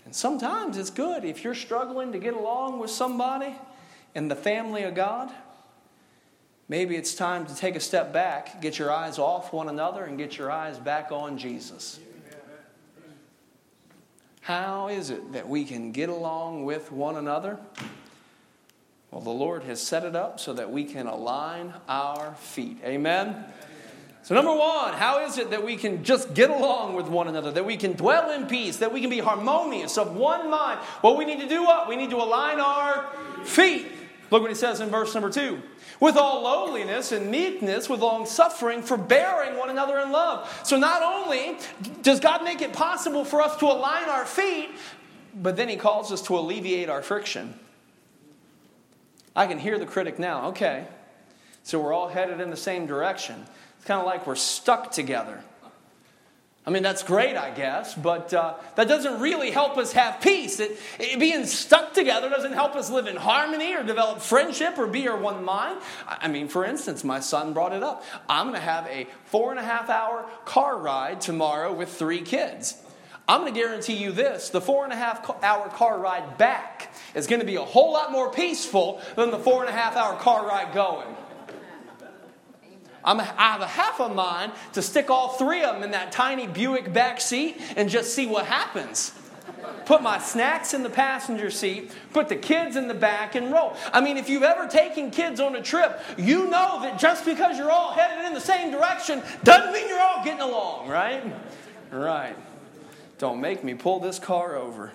And 0.05 0.15
sometimes 0.15 0.77
it's 0.77 0.91
good 0.91 1.25
if 1.25 1.43
you're 1.43 1.55
struggling 1.55 2.11
to 2.11 2.19
get 2.19 2.35
along 2.35 2.77
with 2.77 2.91
somebody 2.91 3.55
in 4.13 4.27
the 4.27 4.35
family 4.35 4.83
of 4.83 4.93
God. 4.93 5.31
Maybe 6.67 6.95
it's 6.97 7.15
time 7.15 7.47
to 7.47 7.55
take 7.55 7.75
a 7.75 7.79
step 7.79 8.13
back, 8.13 8.61
get 8.61 8.77
your 8.77 8.91
eyes 8.91 9.17
off 9.17 9.51
one 9.51 9.69
another, 9.69 10.03
and 10.03 10.19
get 10.19 10.37
your 10.37 10.51
eyes 10.51 10.77
back 10.77 11.11
on 11.11 11.39
Jesus. 11.39 11.99
How 14.41 14.87
is 14.87 15.11
it 15.11 15.33
that 15.33 15.47
we 15.47 15.63
can 15.63 15.91
get 15.91 16.09
along 16.09 16.65
with 16.65 16.91
one 16.91 17.15
another? 17.15 17.59
Well, 19.11 19.21
the 19.21 19.29
Lord 19.29 19.63
has 19.63 19.81
set 19.81 20.03
it 20.03 20.15
up 20.15 20.39
so 20.39 20.53
that 20.53 20.71
we 20.71 20.83
can 20.83 21.05
align 21.05 21.73
our 21.87 22.33
feet. 22.35 22.79
Amen? 22.83 23.45
So, 24.23 24.35
number 24.35 24.53
one, 24.53 24.93
how 24.93 25.25
is 25.25 25.37
it 25.37 25.49
that 25.51 25.63
we 25.63 25.75
can 25.75 26.03
just 26.03 26.33
get 26.33 26.49
along 26.49 26.95
with 26.95 27.07
one 27.07 27.27
another, 27.27 27.51
that 27.51 27.65
we 27.65 27.75
can 27.75 27.93
dwell 27.93 28.31
in 28.31 28.47
peace, 28.47 28.77
that 28.77 28.93
we 28.93 29.01
can 29.01 29.09
be 29.09 29.19
harmonious, 29.19 29.97
of 29.97 30.15
one 30.15 30.49
mind? 30.49 30.79
Well, 31.03 31.17
we 31.17 31.25
need 31.25 31.39
to 31.39 31.47
do 31.47 31.63
what? 31.63 31.87
We 31.87 31.95
need 31.95 32.11
to 32.11 32.17
align 32.17 32.59
our 32.59 33.07
feet. 33.43 33.87
Look 34.31 34.41
what 34.41 34.49
he 34.49 34.55
says 34.55 34.79
in 34.79 34.89
verse 34.89 35.13
number 35.13 35.29
two. 35.29 35.61
With 35.99 36.15
all 36.17 36.43
lowliness 36.43 37.11
and 37.11 37.29
meekness, 37.29 37.89
with 37.89 37.99
long 37.99 38.25
suffering, 38.25 38.81
forbearing 38.81 39.57
one 39.57 39.69
another 39.69 39.99
in 39.99 40.11
love. 40.11 40.49
So 40.63 40.77
not 40.77 41.03
only 41.03 41.57
does 42.01 42.19
God 42.19 42.43
make 42.43 42.61
it 42.61 42.73
possible 42.73 43.25
for 43.25 43.41
us 43.41 43.57
to 43.57 43.65
align 43.65 44.09
our 44.09 44.25
feet, 44.25 44.69
but 45.35 45.57
then 45.57 45.69
he 45.69 45.75
calls 45.75 46.11
us 46.11 46.21
to 46.23 46.37
alleviate 46.37 46.89
our 46.89 47.01
friction. 47.01 47.53
I 49.35 49.47
can 49.47 49.59
hear 49.59 49.77
the 49.77 49.85
critic 49.85 50.17
now. 50.17 50.47
Okay, 50.47 50.87
so 51.63 51.79
we're 51.79 51.93
all 51.93 52.07
headed 52.07 52.39
in 52.39 52.49
the 52.49 52.57
same 52.57 52.87
direction. 52.87 53.45
It's 53.77 53.85
kind 53.85 53.99
of 53.99 54.05
like 54.05 54.25
we're 54.25 54.35
stuck 54.35 54.91
together. 54.91 55.43
I 56.63 56.69
mean, 56.69 56.83
that's 56.83 57.01
great, 57.01 57.35
I 57.35 57.49
guess, 57.49 57.95
but 57.95 58.31
uh, 58.35 58.53
that 58.75 58.87
doesn't 58.87 59.19
really 59.19 59.49
help 59.49 59.77
us 59.77 59.93
have 59.93 60.21
peace. 60.21 60.59
It, 60.59 60.77
it, 60.99 61.19
being 61.19 61.45
stuck 61.47 61.93
together 61.93 62.29
doesn't 62.29 62.53
help 62.53 62.75
us 62.75 62.91
live 62.91 63.07
in 63.07 63.15
harmony 63.15 63.73
or 63.73 63.81
develop 63.81 64.21
friendship 64.21 64.77
or 64.77 64.85
be 64.85 65.07
our 65.07 65.17
one 65.17 65.43
mind. 65.43 65.79
I 66.07 66.27
mean, 66.27 66.47
for 66.47 66.63
instance, 66.63 67.03
my 67.03 67.19
son 67.19 67.53
brought 67.53 67.73
it 67.73 67.81
up. 67.81 68.03
I'm 68.29 68.47
going 68.49 68.59
to 68.59 68.65
have 68.65 68.85
a 68.85 69.07
four 69.25 69.49
and 69.49 69.59
a 69.59 69.63
half 69.63 69.89
hour 69.89 70.29
car 70.45 70.77
ride 70.77 71.19
tomorrow 71.19 71.73
with 71.73 71.89
three 71.91 72.21
kids. 72.21 72.77
I'm 73.27 73.41
going 73.41 73.53
to 73.53 73.59
guarantee 73.59 73.95
you 73.95 74.11
this 74.11 74.49
the 74.49 74.61
four 74.61 74.83
and 74.83 74.93
a 74.93 74.95
half 74.95 75.27
hour 75.43 75.67
car 75.69 75.97
ride 75.97 76.37
back 76.37 76.93
is 77.15 77.25
going 77.25 77.39
to 77.39 77.45
be 77.45 77.55
a 77.55 77.63
whole 77.63 77.93
lot 77.93 78.11
more 78.11 78.31
peaceful 78.31 79.01
than 79.15 79.31
the 79.31 79.39
four 79.39 79.61
and 79.61 79.69
a 79.69 79.75
half 79.75 79.95
hour 79.95 80.15
car 80.19 80.45
ride 80.45 80.75
going. 80.75 81.07
I'm, 83.03 83.19
I 83.19 83.23
have 83.23 83.61
a 83.61 83.67
half 83.67 83.99
a 83.99 84.09
mind 84.09 84.51
to 84.73 84.81
stick 84.81 85.09
all 85.09 85.29
three 85.29 85.63
of 85.63 85.75
them 85.75 85.83
in 85.83 85.91
that 85.91 86.11
tiny 86.11 86.47
Buick 86.47 86.93
back 86.93 87.21
seat 87.21 87.59
and 87.75 87.89
just 87.89 88.13
see 88.13 88.27
what 88.27 88.45
happens. 88.45 89.13
Put 89.85 90.01
my 90.01 90.19
snacks 90.19 90.73
in 90.73 90.83
the 90.83 90.89
passenger 90.89 91.49
seat, 91.49 91.91
put 92.13 92.29
the 92.29 92.35
kids 92.35 92.75
in 92.75 92.87
the 92.87 92.93
back, 92.93 93.35
and 93.35 93.51
roll. 93.51 93.75
I 93.93 94.01
mean, 94.01 94.17
if 94.17 94.29
you've 94.29 94.43
ever 94.43 94.67
taken 94.67 95.11
kids 95.11 95.39
on 95.39 95.55
a 95.55 95.61
trip, 95.61 95.99
you 96.17 96.49
know 96.49 96.79
that 96.81 96.99
just 96.99 97.25
because 97.25 97.57
you're 97.57 97.71
all 97.71 97.91
headed 97.91 98.25
in 98.25 98.33
the 98.33 98.39
same 98.39 98.71
direction 98.71 99.21
doesn't 99.43 99.73
mean 99.73 99.87
you're 99.87 100.01
all 100.01 100.23
getting 100.23 100.41
along, 100.41 100.87
right? 100.87 101.23
Right. 101.91 102.35
Don't 103.17 103.41
make 103.41 103.63
me 103.63 103.73
pull 103.73 103.99
this 103.99 104.17
car 104.17 104.55
over. 104.55 104.91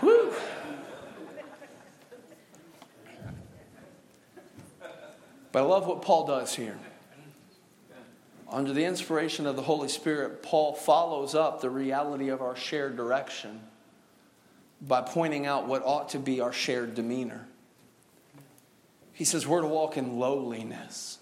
Whew. 0.00 0.32
But 5.52 5.60
I 5.60 5.66
love 5.66 5.86
what 5.86 6.02
Paul 6.02 6.26
does 6.26 6.54
here. 6.54 6.78
Under 8.48 8.72
the 8.72 8.84
inspiration 8.84 9.46
of 9.46 9.56
the 9.56 9.62
Holy 9.62 9.88
Spirit, 9.88 10.42
Paul 10.42 10.74
follows 10.74 11.34
up 11.34 11.60
the 11.60 11.70
reality 11.70 12.28
of 12.28 12.42
our 12.42 12.56
shared 12.56 12.96
direction 12.96 13.60
by 14.80 15.02
pointing 15.02 15.46
out 15.46 15.66
what 15.66 15.82
ought 15.84 16.08
to 16.10 16.18
be 16.18 16.40
our 16.40 16.52
shared 16.52 16.94
demeanor. 16.94 17.46
He 19.12 19.24
says 19.24 19.46
we're 19.46 19.60
to 19.60 19.68
walk 19.68 19.96
in 19.96 20.18
lowliness. 20.18 21.18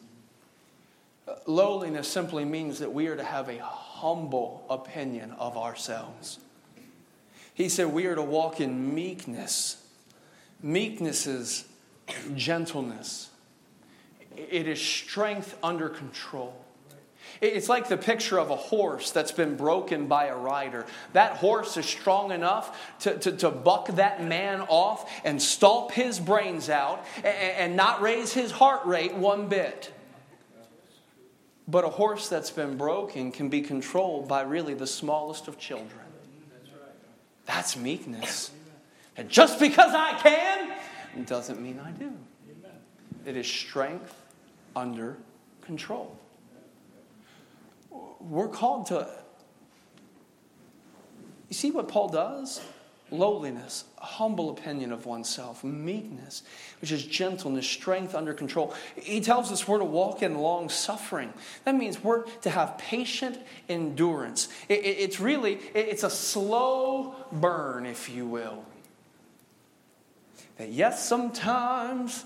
Uh, 1.27 1.35
lowliness 1.47 2.09
simply 2.09 2.45
means 2.45 2.79
that 2.79 2.93
we 2.93 3.09
are 3.09 3.17
to 3.17 3.25
have 3.25 3.49
a 3.49 3.59
humble 3.59 4.65
opinion 4.71 5.33
of 5.33 5.57
ourselves. 5.57 6.39
He 7.53 7.69
said 7.69 7.89
we 7.89 8.07
are 8.07 8.15
to 8.15 8.23
walk 8.23 8.61
in 8.61 8.95
meekness. 8.95 9.85
Meekness 10.63 11.27
is 11.27 11.65
gentleness 12.37 13.31
it 14.51 14.67
is 14.67 14.81
strength 14.81 15.57
under 15.63 15.89
control. 15.89 16.55
It's 17.41 17.69
like 17.69 17.89
the 17.89 17.97
picture 17.97 18.39
of 18.39 18.51
a 18.51 18.57
horse 18.57 19.11
that's 19.11 19.33
been 19.33 19.57
broken 19.57 20.07
by 20.07 20.27
a 20.27 20.37
rider. 20.37 20.87
That 21.13 21.37
horse 21.37 21.77
is 21.77 21.87
strong 21.87 22.33
enough 22.33 22.97
to, 23.01 23.17
to, 23.19 23.33
to 23.39 23.51
buck 23.51 23.89
that 23.97 24.23
man 24.23 24.63
off 24.63 25.11
and 25.25 25.41
stomp 25.41 25.93
his 25.93 26.19
brains 26.19 26.69
out 26.69 27.05
and, 27.17 27.27
and 27.27 27.77
not 27.77 28.03
raise 28.03 28.33
his 28.33 28.51
heart 28.51 28.85
rate 28.87 29.15
one 29.15 29.49
bit. 29.49 29.93
But 31.69 31.85
a 31.85 31.89
horse 31.89 32.29
that's 32.29 32.51
been 32.51 32.77
broken 32.77 33.31
can 33.31 33.51
be 33.51 33.61
controlled 33.61 34.27
by 34.27 34.43
really 34.43 34.75
the 34.75 34.87
smallest 34.87 35.49
of 35.49 35.59
children. 35.59 36.01
That's 37.45 37.77
meekness. 37.77 38.51
And 39.17 39.29
just 39.29 39.61
because 39.61 39.93
I 39.95 40.13
can 40.15 41.25
doesn't 41.27 41.61
mean 41.61 41.81
I 41.85 41.91
do. 41.91 42.13
It 43.27 43.37
is 43.37 43.47
strength 43.47 44.15
under 44.79 45.19
control. 45.61 46.17
We're 48.21 48.49
called 48.49 48.87
to. 48.87 49.09
You 51.49 51.55
see 51.55 51.71
what 51.71 51.89
Paul 51.89 52.09
does? 52.09 52.61
Lowliness, 53.11 53.85
humble 53.97 54.51
opinion 54.51 54.93
of 54.93 55.07
oneself, 55.07 55.65
meekness, 55.65 56.43
which 56.83 56.93
is 56.93 57.07
gentleness, 57.07 57.67
strength 57.67 58.15
under 58.15 58.35
control. 58.35 58.75
He 58.97 59.23
tells 59.23 59.51
us 59.51 59.67
we're 59.67 59.79
to 59.79 59.85
walk 59.87 60.23
in 60.23 60.37
long 60.37 60.69
suffering. 60.69 61.33
That 61.65 61.75
means 61.75 62.05
we're 62.05 62.25
to 62.43 62.51
have 62.51 62.77
patient 62.77 63.39
endurance. 63.67 64.49
it's 64.69 65.21
really, 65.21 65.55
it's 65.73 66.03
a 66.03 66.11
slow 66.11 67.15
burn, 67.33 67.87
if 67.87 68.11
you 68.11 68.27
will. 68.27 68.63
That 70.59 70.69
yes, 70.69 71.09
sometimes 71.09 72.25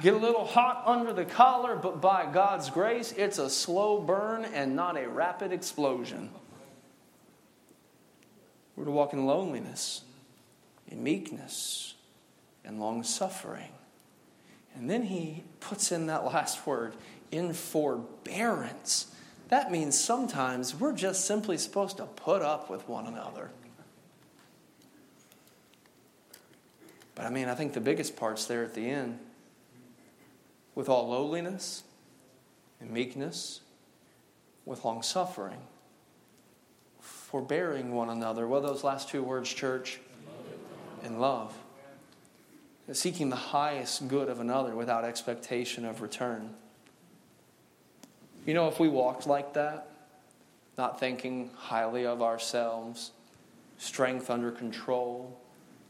get 0.00 0.14
a 0.14 0.18
little 0.18 0.44
hot 0.44 0.84
under 0.86 1.12
the 1.12 1.24
collar, 1.24 1.76
but 1.76 2.00
by 2.00 2.30
God's 2.32 2.70
grace, 2.70 3.12
it's 3.12 3.38
a 3.38 3.50
slow 3.50 4.00
burn 4.00 4.44
and 4.44 4.74
not 4.74 4.96
a 4.96 5.08
rapid 5.08 5.52
explosion. 5.52 6.30
We're 8.76 8.86
to 8.86 8.90
walk 8.90 9.12
in 9.12 9.26
loneliness, 9.26 10.02
in 10.88 11.02
meekness, 11.02 11.94
and 12.64 12.80
long 12.80 13.02
suffering. 13.02 13.70
And 14.74 14.88
then 14.88 15.02
he 15.02 15.42
puts 15.60 15.92
in 15.92 16.06
that 16.06 16.24
last 16.24 16.66
word, 16.66 16.94
in 17.30 17.52
forbearance. 17.52 19.14
That 19.48 19.70
means 19.70 19.98
sometimes 19.98 20.74
we're 20.74 20.94
just 20.94 21.26
simply 21.26 21.58
supposed 21.58 21.98
to 21.98 22.06
put 22.06 22.40
up 22.40 22.70
with 22.70 22.88
one 22.88 23.06
another. 23.06 23.50
But 27.14 27.26
I 27.26 27.30
mean, 27.30 27.48
I 27.48 27.54
think 27.54 27.74
the 27.74 27.80
biggest 27.80 28.16
part's 28.16 28.46
there 28.46 28.64
at 28.64 28.74
the 28.74 28.88
end 28.88 29.18
with 30.74 30.88
all 30.88 31.08
lowliness 31.08 31.82
and 32.80 32.90
meekness, 32.90 33.60
with 34.64 34.84
long 34.84 35.02
suffering, 35.02 35.60
forbearing 37.00 37.94
one 37.94 38.10
another. 38.10 38.46
What 38.46 38.64
are 38.64 38.68
those 38.68 38.84
last 38.84 39.08
two 39.08 39.22
words, 39.22 39.52
church? 39.52 40.00
In 41.04 41.18
love. 41.18 41.54
Seeking 42.92 43.30
the 43.30 43.36
highest 43.36 44.08
good 44.08 44.28
of 44.28 44.40
another 44.40 44.74
without 44.74 45.04
expectation 45.04 45.84
of 45.84 46.02
return. 46.02 46.54
You 48.44 48.54
know, 48.54 48.68
if 48.68 48.78
we 48.78 48.88
walked 48.88 49.26
like 49.26 49.54
that, 49.54 49.88
not 50.76 50.98
thinking 50.98 51.50
highly 51.56 52.06
of 52.06 52.22
ourselves, 52.22 53.12
strength 53.78 54.30
under 54.30 54.50
control, 54.50 55.38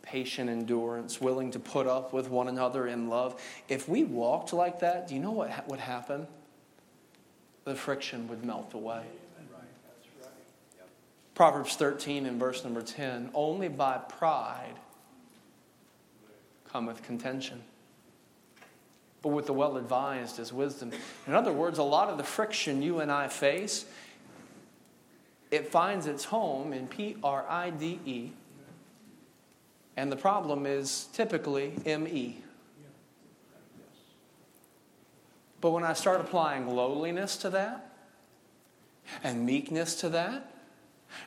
patient 0.02 0.50
endurance, 0.50 1.21
willing 1.21 1.50
to 1.52 1.59
put 1.59 1.87
up 1.87 2.12
with 2.12 2.28
one 2.28 2.49
another 2.49 2.87
in 2.87 3.09
love. 3.09 3.40
If 3.68 3.88
we 3.88 4.04
walked 4.04 4.52
like 4.52 4.80
that, 4.80 5.09
do 5.09 5.14
you 5.14 5.21
know 5.21 5.30
what 5.30 5.68
would 5.68 5.80
happen? 5.80 6.26
The 7.64 7.75
friction 7.75 8.28
would 8.28 8.44
melt 8.44 8.75
away. 8.75 9.04
Proverbs 11.35 11.76
13 11.76 12.26
and 12.26 12.38
verse 12.38 12.62
number 12.62 12.82
10 12.82 13.30
only 13.32 13.68
by 13.68 13.97
pride 13.97 14.75
cometh 16.71 17.02
contention. 17.02 17.62
But 19.23 19.28
with 19.28 19.47
the 19.47 19.52
well 19.52 19.76
advised 19.76 20.38
is 20.38 20.52
wisdom. 20.52 20.90
In 21.26 21.35
other 21.35 21.52
words, 21.52 21.78
a 21.78 21.82
lot 21.82 22.09
of 22.09 22.18
the 22.18 22.25
friction 22.25 22.82
you 22.82 23.00
and 23.00 23.11
I 23.11 23.28
face, 23.28 23.87
it 25.50 25.68
finds 25.68 26.06
its 26.06 26.25
home 26.25 26.73
in 26.73 26.88
P 26.88 27.16
R 27.23 27.47
I 27.49 27.71
D 27.71 28.00
E. 28.04 28.32
And 29.96 30.11
the 30.11 30.16
problem 30.16 30.66
is 30.66 31.08
typically 31.12 31.75
M 31.84 32.08
E. 32.08 32.38
But 35.61 35.70
when 35.70 35.84
I 35.84 35.92
start 35.92 36.20
applying 36.20 36.66
lowliness 36.66 37.37
to 37.38 37.50
that, 37.50 37.94
and 39.22 39.46
meekness 39.46 39.94
to 39.96 40.08
that, 40.08 40.50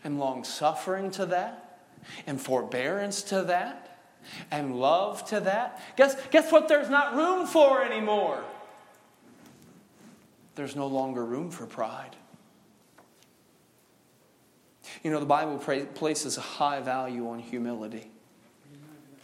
and 0.03 0.19
long 0.19 0.43
suffering 0.43 1.11
to 1.11 1.25
that, 1.27 1.79
and 2.25 2.41
forbearance 2.41 3.21
to 3.23 3.43
that, 3.43 3.99
and 4.49 4.79
love 4.79 5.23
to 5.25 5.39
that. 5.39 5.81
Guess, 5.95 6.17
guess 6.31 6.51
what 6.51 6.67
there's 6.67 6.89
not 6.89 7.15
room 7.15 7.45
for 7.45 7.83
anymore? 7.83 8.43
There's 10.55 10.75
no 10.75 10.87
longer 10.87 11.23
room 11.23 11.51
for 11.51 11.65
pride. 11.65 12.15
You 15.03 15.11
know, 15.11 15.19
the 15.19 15.25
Bible 15.25 15.57
places 15.59 16.37
a 16.37 16.41
high 16.41 16.79
value 16.81 17.29
on 17.29 17.39
humility. 17.39 18.09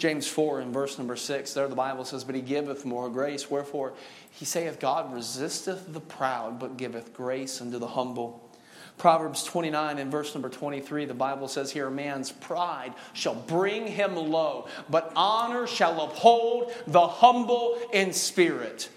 James 0.01 0.27
4 0.27 0.61
in 0.61 0.73
verse 0.73 0.97
number 0.97 1.15
6, 1.15 1.53
there 1.53 1.67
the 1.67 1.75
Bible 1.75 2.03
says, 2.03 2.23
But 2.23 2.33
he 2.33 2.41
giveth 2.41 2.85
more 2.85 3.07
grace. 3.07 3.51
Wherefore 3.51 3.93
he 4.31 4.45
saith, 4.45 4.79
God 4.79 5.13
resisteth 5.13 5.93
the 5.93 5.99
proud, 5.99 6.59
but 6.59 6.75
giveth 6.75 7.13
grace 7.13 7.61
unto 7.61 7.77
the 7.77 7.85
humble. 7.85 8.49
Proverbs 8.97 9.43
29 9.43 9.99
and 9.99 10.11
verse 10.11 10.33
number 10.33 10.49
23, 10.49 11.05
the 11.05 11.13
Bible 11.13 11.47
says 11.47 11.71
here, 11.71 11.85
a 11.85 11.91
man's 11.91 12.31
pride 12.31 12.95
shall 13.13 13.35
bring 13.35 13.85
him 13.85 14.15
low, 14.15 14.67
but 14.89 15.11
honor 15.15 15.67
shall 15.67 16.01
uphold 16.01 16.73
the 16.87 17.07
humble 17.07 17.77
in 17.93 18.11
spirit. 18.11 18.89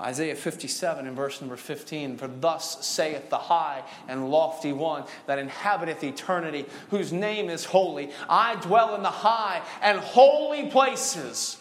Isaiah 0.00 0.34
57 0.34 1.06
and 1.06 1.14
verse 1.14 1.40
number 1.40 1.56
15 1.56 2.16
For 2.16 2.28
thus 2.28 2.86
saith 2.86 3.28
the 3.28 3.38
high 3.38 3.82
and 4.08 4.30
lofty 4.30 4.72
one 4.72 5.04
that 5.26 5.38
inhabiteth 5.38 6.02
eternity, 6.02 6.66
whose 6.90 7.12
name 7.12 7.50
is 7.50 7.66
holy. 7.66 8.10
I 8.28 8.54
dwell 8.56 8.94
in 8.94 9.02
the 9.02 9.10
high 9.10 9.62
and 9.82 9.98
holy 9.98 10.70
places 10.70 11.58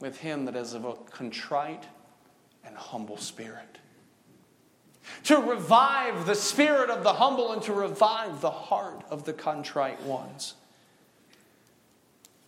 with 0.00 0.18
him 0.18 0.46
that 0.46 0.56
is 0.56 0.74
of 0.74 0.84
a 0.84 0.94
contrite 0.94 1.84
and 2.64 2.76
humble 2.76 3.16
spirit 3.18 3.78
to 5.24 5.38
revive 5.38 6.26
the 6.26 6.34
spirit 6.34 6.90
of 6.90 7.02
the 7.02 7.12
humble 7.12 7.52
and 7.52 7.62
to 7.62 7.72
revive 7.72 8.40
the 8.40 8.50
heart 8.50 9.02
of 9.10 9.24
the 9.24 9.32
contrite 9.32 10.02
ones. 10.02 10.54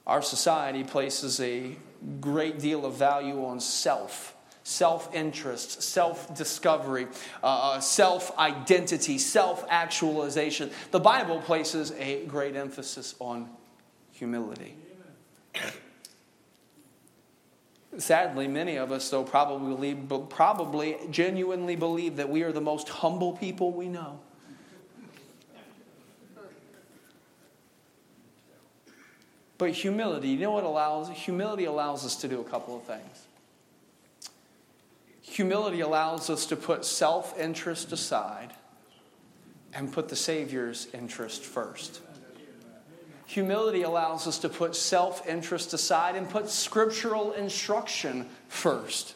Our 0.06 0.22
society 0.22 0.84
places 0.84 1.40
a 1.40 1.76
great 2.20 2.58
deal 2.58 2.84
of 2.84 2.94
value 2.94 3.44
on 3.44 3.60
self, 3.60 4.34
self 4.64 5.14
interest, 5.14 5.82
self 5.82 6.34
discovery, 6.36 7.06
uh, 7.42 7.46
uh 7.46 7.80
self 7.80 8.36
identity, 8.38 9.18
self 9.18 9.64
actualization. 9.68 10.70
The 10.90 11.00
Bible 11.00 11.40
places 11.40 11.92
a 11.98 12.26
great 12.26 12.56
emphasis 12.56 13.14
on 13.20 13.48
humility. 14.10 14.76
Sadly, 17.98 18.48
many 18.48 18.76
of 18.76 18.90
us, 18.90 19.10
though, 19.10 19.22
probably, 19.22 19.94
probably 19.94 20.96
genuinely 21.10 21.76
believe 21.76 22.16
that 22.16 22.28
we 22.28 22.42
are 22.42 22.50
the 22.50 22.60
most 22.60 22.88
humble 22.88 23.32
people 23.32 23.70
we 23.70 23.86
know. 23.86 24.18
But 29.62 29.70
humility, 29.70 30.30
you 30.30 30.38
know 30.38 30.50
what 30.50 30.64
allows? 30.64 31.08
Humility 31.08 31.66
allows 31.66 32.04
us 32.04 32.16
to 32.16 32.26
do 32.26 32.40
a 32.40 32.44
couple 32.44 32.76
of 32.76 32.82
things. 32.82 33.28
Humility 35.20 35.82
allows 35.82 36.28
us 36.30 36.46
to 36.46 36.56
put 36.56 36.84
self 36.84 37.38
interest 37.38 37.92
aside 37.92 38.52
and 39.72 39.92
put 39.92 40.08
the 40.08 40.16
Savior's 40.16 40.88
interest 40.92 41.44
first. 41.44 42.00
Humility 43.26 43.82
allows 43.82 44.26
us 44.26 44.40
to 44.40 44.48
put 44.48 44.74
self 44.74 45.28
interest 45.28 45.72
aside 45.72 46.16
and 46.16 46.28
put 46.28 46.50
scriptural 46.50 47.30
instruction 47.30 48.28
first. 48.48 49.14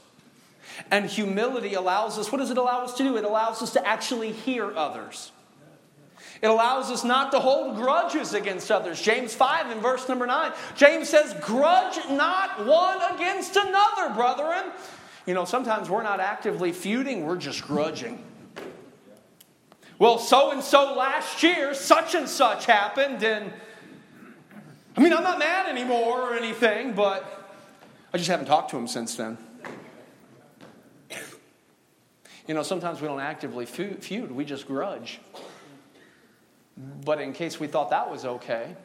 And 0.92 1.06
humility 1.06 1.74
allows 1.74 2.20
us, 2.20 2.30
what 2.30 2.38
does 2.38 2.52
it 2.52 2.56
allow 2.56 2.84
us 2.84 2.94
to 2.98 3.02
do? 3.02 3.16
It 3.16 3.24
allows 3.24 3.62
us 3.62 3.72
to 3.72 3.84
actually 3.84 4.30
hear 4.30 4.72
others. 4.76 5.32
It 6.42 6.48
allows 6.48 6.90
us 6.90 7.04
not 7.04 7.32
to 7.32 7.40
hold 7.40 7.76
grudges 7.76 8.34
against 8.34 8.70
others. 8.70 9.00
James 9.00 9.34
5 9.34 9.70
in 9.70 9.80
verse 9.80 10.08
number 10.08 10.26
9, 10.26 10.52
James 10.74 11.08
says, 11.08 11.34
Grudge 11.40 11.98
not 12.10 12.66
one 12.66 12.98
against 13.14 13.56
another, 13.56 14.14
brethren. 14.14 14.72
You 15.26 15.34
know, 15.34 15.44
sometimes 15.44 15.88
we're 15.88 16.02
not 16.02 16.20
actively 16.20 16.72
feuding, 16.72 17.24
we're 17.24 17.38
just 17.38 17.62
grudging. 17.66 18.22
Well, 19.98 20.18
so 20.18 20.50
and 20.50 20.62
so 20.62 20.94
last 20.94 21.42
year, 21.42 21.72
such 21.72 22.14
and 22.14 22.28
such 22.28 22.66
happened, 22.66 23.22
and 23.22 23.50
I 24.96 25.00
mean, 25.00 25.12
I'm 25.12 25.22
not 25.22 25.38
mad 25.38 25.68
anymore 25.68 26.20
or 26.20 26.34
anything, 26.34 26.92
but 26.92 27.24
I 28.12 28.18
just 28.18 28.28
haven't 28.28 28.46
talked 28.46 28.70
to 28.70 28.76
him 28.76 28.86
since 28.86 29.16
then. 29.16 29.38
You 32.46 32.54
know, 32.54 32.62
sometimes 32.62 33.00
we 33.00 33.08
don't 33.08 33.20
actively 33.20 33.66
feud, 33.66 34.30
we 34.30 34.44
just 34.44 34.68
grudge. 34.68 35.18
But 36.76 37.20
in 37.20 37.32
case 37.32 37.58
we 37.58 37.66
thought 37.66 37.90
that 37.90 38.10
was 38.10 38.24
okay, 38.24 38.76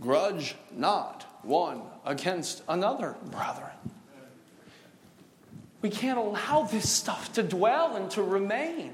grudge 0.00 0.54
not 0.70 1.24
one 1.42 1.82
against 2.04 2.62
another, 2.68 3.16
brethren. 3.24 3.70
We 5.80 5.90
can't 5.90 6.18
allow 6.18 6.62
this 6.62 6.88
stuff 6.88 7.32
to 7.34 7.42
dwell 7.42 7.96
and 7.96 8.10
to 8.12 8.22
remain. 8.22 8.92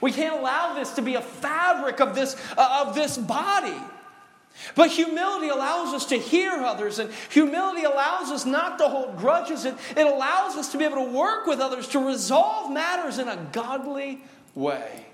We 0.00 0.12
can't 0.12 0.38
allow 0.38 0.74
this 0.74 0.92
to 0.92 1.02
be 1.02 1.14
a 1.14 1.22
fabric 1.22 2.00
of 2.00 2.14
this, 2.14 2.36
uh, 2.56 2.84
of 2.86 2.94
this 2.94 3.18
body. 3.18 3.76
But 4.74 4.90
humility 4.90 5.48
allows 5.48 5.92
us 5.92 6.06
to 6.06 6.16
hear 6.16 6.52
others, 6.52 6.98
and 6.98 7.12
humility 7.30 7.84
allows 7.84 8.30
us 8.30 8.46
not 8.46 8.78
to 8.78 8.88
hold 8.88 9.18
grudges. 9.18 9.64
It, 9.64 9.74
it 9.96 10.06
allows 10.06 10.56
us 10.56 10.72
to 10.72 10.78
be 10.78 10.84
able 10.84 11.04
to 11.04 11.12
work 11.12 11.46
with 11.46 11.60
others 11.60 11.88
to 11.88 11.98
resolve 11.98 12.72
matters 12.72 13.18
in 13.18 13.28
a 13.28 13.36
godly 13.52 14.22
way. 14.54 15.06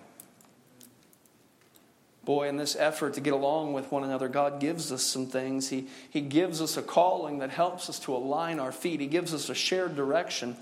Boy, 2.24 2.48
in 2.48 2.56
this 2.56 2.76
effort 2.76 3.14
to 3.14 3.20
get 3.20 3.32
along 3.32 3.72
with 3.72 3.90
one 3.90 4.04
another, 4.04 4.28
God 4.28 4.60
gives 4.60 4.92
us 4.92 5.02
some 5.02 5.26
things. 5.26 5.70
He, 5.70 5.88
he 6.08 6.20
gives 6.20 6.60
us 6.60 6.76
a 6.76 6.82
calling 6.82 7.40
that 7.40 7.50
helps 7.50 7.88
us 7.88 7.98
to 8.00 8.14
align 8.14 8.60
our 8.60 8.70
feet, 8.70 9.00
He 9.00 9.08
gives 9.08 9.34
us 9.34 9.48
a 9.48 9.54
shared 9.54 9.96
direction. 9.96 10.56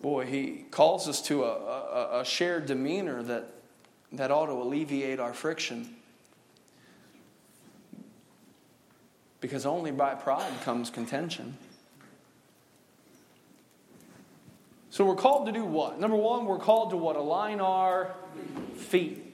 Boy, 0.00 0.26
He 0.26 0.64
calls 0.70 1.08
us 1.08 1.20
to 1.22 1.44
a, 1.44 1.52
a, 1.52 2.20
a 2.20 2.24
shared 2.24 2.66
demeanor 2.66 3.22
that, 3.24 3.48
that 4.12 4.30
ought 4.30 4.46
to 4.46 4.52
alleviate 4.52 5.18
our 5.18 5.34
friction. 5.34 5.96
Because 9.40 9.66
only 9.66 9.90
by 9.90 10.14
pride 10.14 10.52
comes 10.62 10.90
contention. 10.90 11.56
So 14.90 15.04
we're 15.04 15.16
called 15.16 15.46
to 15.46 15.52
do 15.52 15.64
what? 15.64 15.98
Number 15.98 16.16
one, 16.16 16.46
we're 16.46 16.58
called 16.58 16.90
to 16.90 16.96
what? 16.96 17.16
Align 17.16 17.60
our 17.60 18.14
feet. 18.76 19.29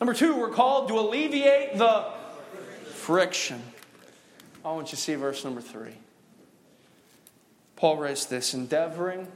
Number 0.00 0.12
two, 0.14 0.36
we're 0.36 0.50
called 0.50 0.88
to 0.88 0.98
alleviate 0.98 1.78
the 1.78 2.06
friction. 2.92 3.62
I 4.64 4.72
want 4.72 4.88
you 4.88 4.96
to 4.96 4.96
see 4.96 5.14
verse 5.14 5.44
number 5.44 5.60
three. 5.60 5.94
Paul 7.76 7.98
writes 7.98 8.24
this 8.24 8.54
endeavoring 8.54 9.28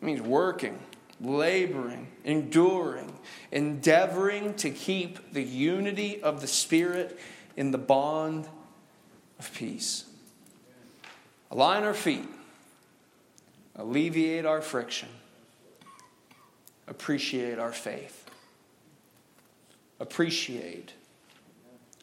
means 0.00 0.20
working, 0.20 0.78
laboring, 1.20 2.08
enduring, 2.24 3.18
endeavoring 3.50 4.54
to 4.54 4.70
keep 4.70 5.32
the 5.32 5.42
unity 5.42 6.22
of 6.22 6.40
the 6.40 6.46
Spirit 6.46 7.18
in 7.56 7.70
the 7.70 7.78
bond 7.78 8.46
of 9.38 9.52
peace. 9.54 10.04
Align 11.50 11.84
our 11.84 11.94
feet, 11.94 12.28
alleviate 13.76 14.44
our 14.44 14.60
friction, 14.60 15.08
appreciate 16.86 17.58
our 17.58 17.72
faith. 17.72 18.23
Appreciate 20.00 20.92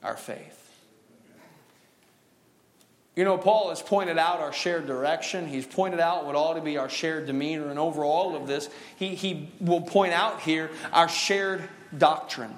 our 0.03 0.17
faith. 0.17 0.57
You 3.15 3.25
know, 3.25 3.37
Paul 3.37 3.69
has 3.69 3.81
pointed 3.81 4.17
out 4.17 4.39
our 4.39 4.53
shared 4.53 4.87
direction. 4.87 5.45
He's 5.45 5.65
pointed 5.65 5.99
out 5.99 6.25
what 6.25 6.35
ought 6.35 6.53
to 6.53 6.61
be 6.61 6.77
our 6.77 6.89
shared 6.89 7.27
demeanor. 7.27 7.69
And 7.69 7.77
over 7.77 8.05
all 8.05 8.35
of 8.35 8.47
this, 8.47 8.69
he, 8.95 9.15
he 9.15 9.49
will 9.59 9.81
point 9.81 10.13
out 10.13 10.41
here 10.41 10.71
our 10.93 11.09
shared 11.09 11.67
doctrine. 11.97 12.57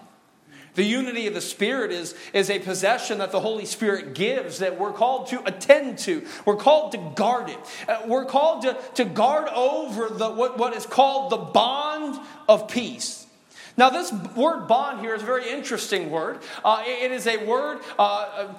The 0.75 0.83
unity 0.83 1.27
of 1.27 1.33
the 1.33 1.41
Spirit 1.41 1.91
is, 1.91 2.15
is 2.33 2.49
a 2.49 2.59
possession 2.59 3.19
that 3.19 3.31
the 3.31 3.39
Holy 3.39 3.65
Spirit 3.65 4.15
gives 4.15 4.59
that 4.59 4.79
we're 4.79 4.91
called 4.91 5.27
to 5.27 5.43
attend 5.45 5.99
to. 5.99 6.25
We're 6.45 6.55
called 6.55 6.93
to 6.93 6.97
guard 7.15 7.49
it. 7.49 7.59
Uh, 7.87 8.01
we're 8.07 8.25
called 8.25 8.63
to, 8.63 8.77
to 8.95 9.05
guard 9.05 9.49
over 9.49 10.09
the, 10.09 10.29
what, 10.29 10.57
what 10.57 10.75
is 10.75 10.85
called 10.85 11.31
the 11.31 11.37
bond 11.37 12.19
of 12.49 12.67
peace. 12.67 13.22
Now, 13.75 13.89
this 13.89 14.13
word 14.35 14.67
bond 14.67 14.99
here 14.99 15.15
is 15.15 15.23
a 15.23 15.25
very 15.25 15.49
interesting 15.49 16.11
word. 16.11 16.39
Uh, 16.63 16.83
it 16.85 17.11
is 17.11 17.25
a 17.25 17.37
word, 17.37 17.79
uh, 17.97 18.53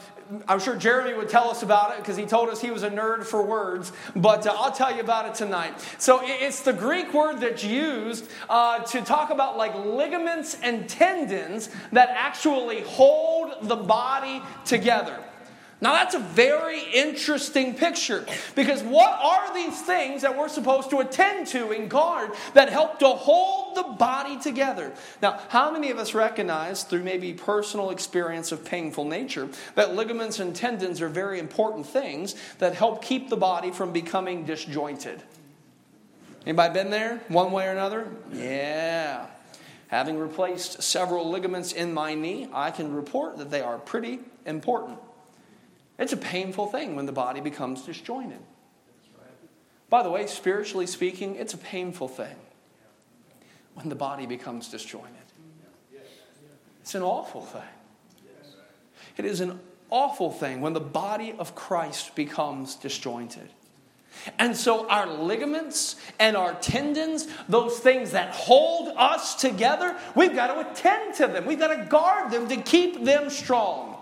I'm 0.49 0.59
sure 0.59 0.75
Jeremy 0.75 1.15
would 1.15 1.29
tell 1.29 1.49
us 1.49 1.63
about 1.63 1.93
it 1.93 1.99
because 1.99 2.17
he 2.17 2.25
told 2.27 2.49
us 2.49 2.61
he 2.61 2.73
was 2.73 2.83
a 2.83 2.91
nerd 2.91 3.25
for 3.25 3.43
words, 3.43 3.93
but 4.17 4.47
uh, 4.47 4.55
I'll 4.57 4.73
tell 4.73 4.93
you 4.93 5.01
about 5.01 5.27
it 5.27 5.35
tonight. 5.35 5.81
So, 5.99 6.21
it's 6.23 6.63
the 6.63 6.73
Greek 6.73 7.15
word 7.15 7.41
that's 7.41 7.63
used 7.63 8.29
uh, 8.49 8.81
to 8.81 9.03
talk 9.03 9.31
about 9.31 9.57
like 9.57 9.75
ligaments 9.77 10.57
and 10.63 10.89
tendons 10.89 11.71
that 11.93 12.09
actually 12.11 12.81
hold 12.81 13.55
the 13.63 13.77
body 13.77 14.43
together. 14.65 15.23
Now, 15.85 15.93
that's 15.93 16.15
a 16.15 16.19
very 16.19 16.81
interesting 16.95 17.75
picture 17.75 18.25
because 18.55 18.83
what 18.83 19.21
are 19.21 19.53
these 19.53 19.83
things 19.83 20.23
that 20.23 20.35
we're 20.35 20.49
supposed 20.49 20.89
to 20.89 21.01
attend 21.01 21.47
to 21.49 21.73
and 21.73 21.91
guard 21.91 22.31
that 22.55 22.71
help 22.71 22.99
to 23.01 23.09
hold 23.09 23.77
the 23.77 23.83
body 23.83 24.39
together? 24.39 24.95
Now, 25.21 25.43
how 25.51 25.71
many 25.71 25.91
of 25.91 25.99
us 25.99 26.15
recognize 26.15 26.85
through 26.85 27.03
maybe 27.03 27.35
personal 27.35 27.91
experience 27.91 28.51
of 28.51 28.65
painful 28.65 29.05
nature 29.05 29.51
that 29.75 29.95
ligaments 29.95 30.41
and 30.41 30.57
tendons 30.57 31.03
are 31.03 31.11
very 31.11 31.39
important 31.39 31.85
things 31.85 32.35
that 32.61 32.75
help 32.75 33.05
keep 33.05 33.29
the 33.29 33.37
body 33.37 33.71
from 33.71 33.93
becoming 33.93 34.47
disjointed? 34.47 35.23
Anybody 36.47 36.73
been 36.73 36.91
there 36.91 37.21
one 37.29 37.53
way 37.53 37.69
or 37.69 37.73
another? 37.73 38.09
Yeah. 38.33 39.27
Having 39.89 40.19
replaced 40.19 40.83
several 40.83 41.29
ligaments 41.29 41.73
in 41.73 41.93
my 41.93 42.15
knee, 42.15 42.49
I 42.55 42.71
can 42.71 42.95
report 42.95 43.37
that 43.37 43.51
they 43.51 43.61
are 43.61 43.77
pretty 43.77 44.21
important. 44.47 44.99
It's 45.99 46.13
a 46.13 46.17
painful 46.17 46.67
thing 46.67 46.97
when 46.97 47.07
the 47.07 47.13
body 47.13 47.41
becomes 47.41 47.83
disjointed. 47.83 48.41
By 49.91 50.03
the 50.03 50.11
way, 50.11 50.27
spiritually 50.27 50.87
speaking, 50.87 51.37
it's 51.37 51.55
a 51.55 51.59
painful 51.59 52.09
thing 52.09 52.37
when 53.75 53.89
the 53.89 53.95
body 53.95 54.27
becomes 54.27 54.69
disjointed. 54.69 55.15
It's 56.81 56.95
an 56.95 57.03
awful 57.03 57.43
thing. 57.43 57.63
It 59.17 59.25
is 59.25 59.41
an 59.41 59.61
awful 59.91 60.31
thing 60.31 60.61
when 60.61 60.73
the 60.73 60.81
body 60.81 61.35
of 61.39 61.55
Christ 61.55 62.15
becomes 62.17 62.75
disjointed. 62.75 63.49
And 64.39 64.57
so, 64.57 64.89
our 64.89 65.07
ligaments 65.07 65.97
and 66.19 66.37
our 66.37 66.55
tendons, 66.55 67.27
those 67.49 67.79
things 67.79 68.13
that 68.13 68.31
hold 68.31 68.93
us 68.97 69.35
together, 69.35 69.97
we've 70.15 70.35
got 70.35 70.49
to 70.49 70.71
attend 70.71 71.15
to 71.17 71.27
them. 71.27 71.47
We've 71.47 71.59
got 71.59 71.75
to 71.77 71.85
guard 71.85 72.31
them 72.31 72.49
to 72.49 72.57
keep 72.57 73.05
them 73.05 73.29
strong. 73.29 73.97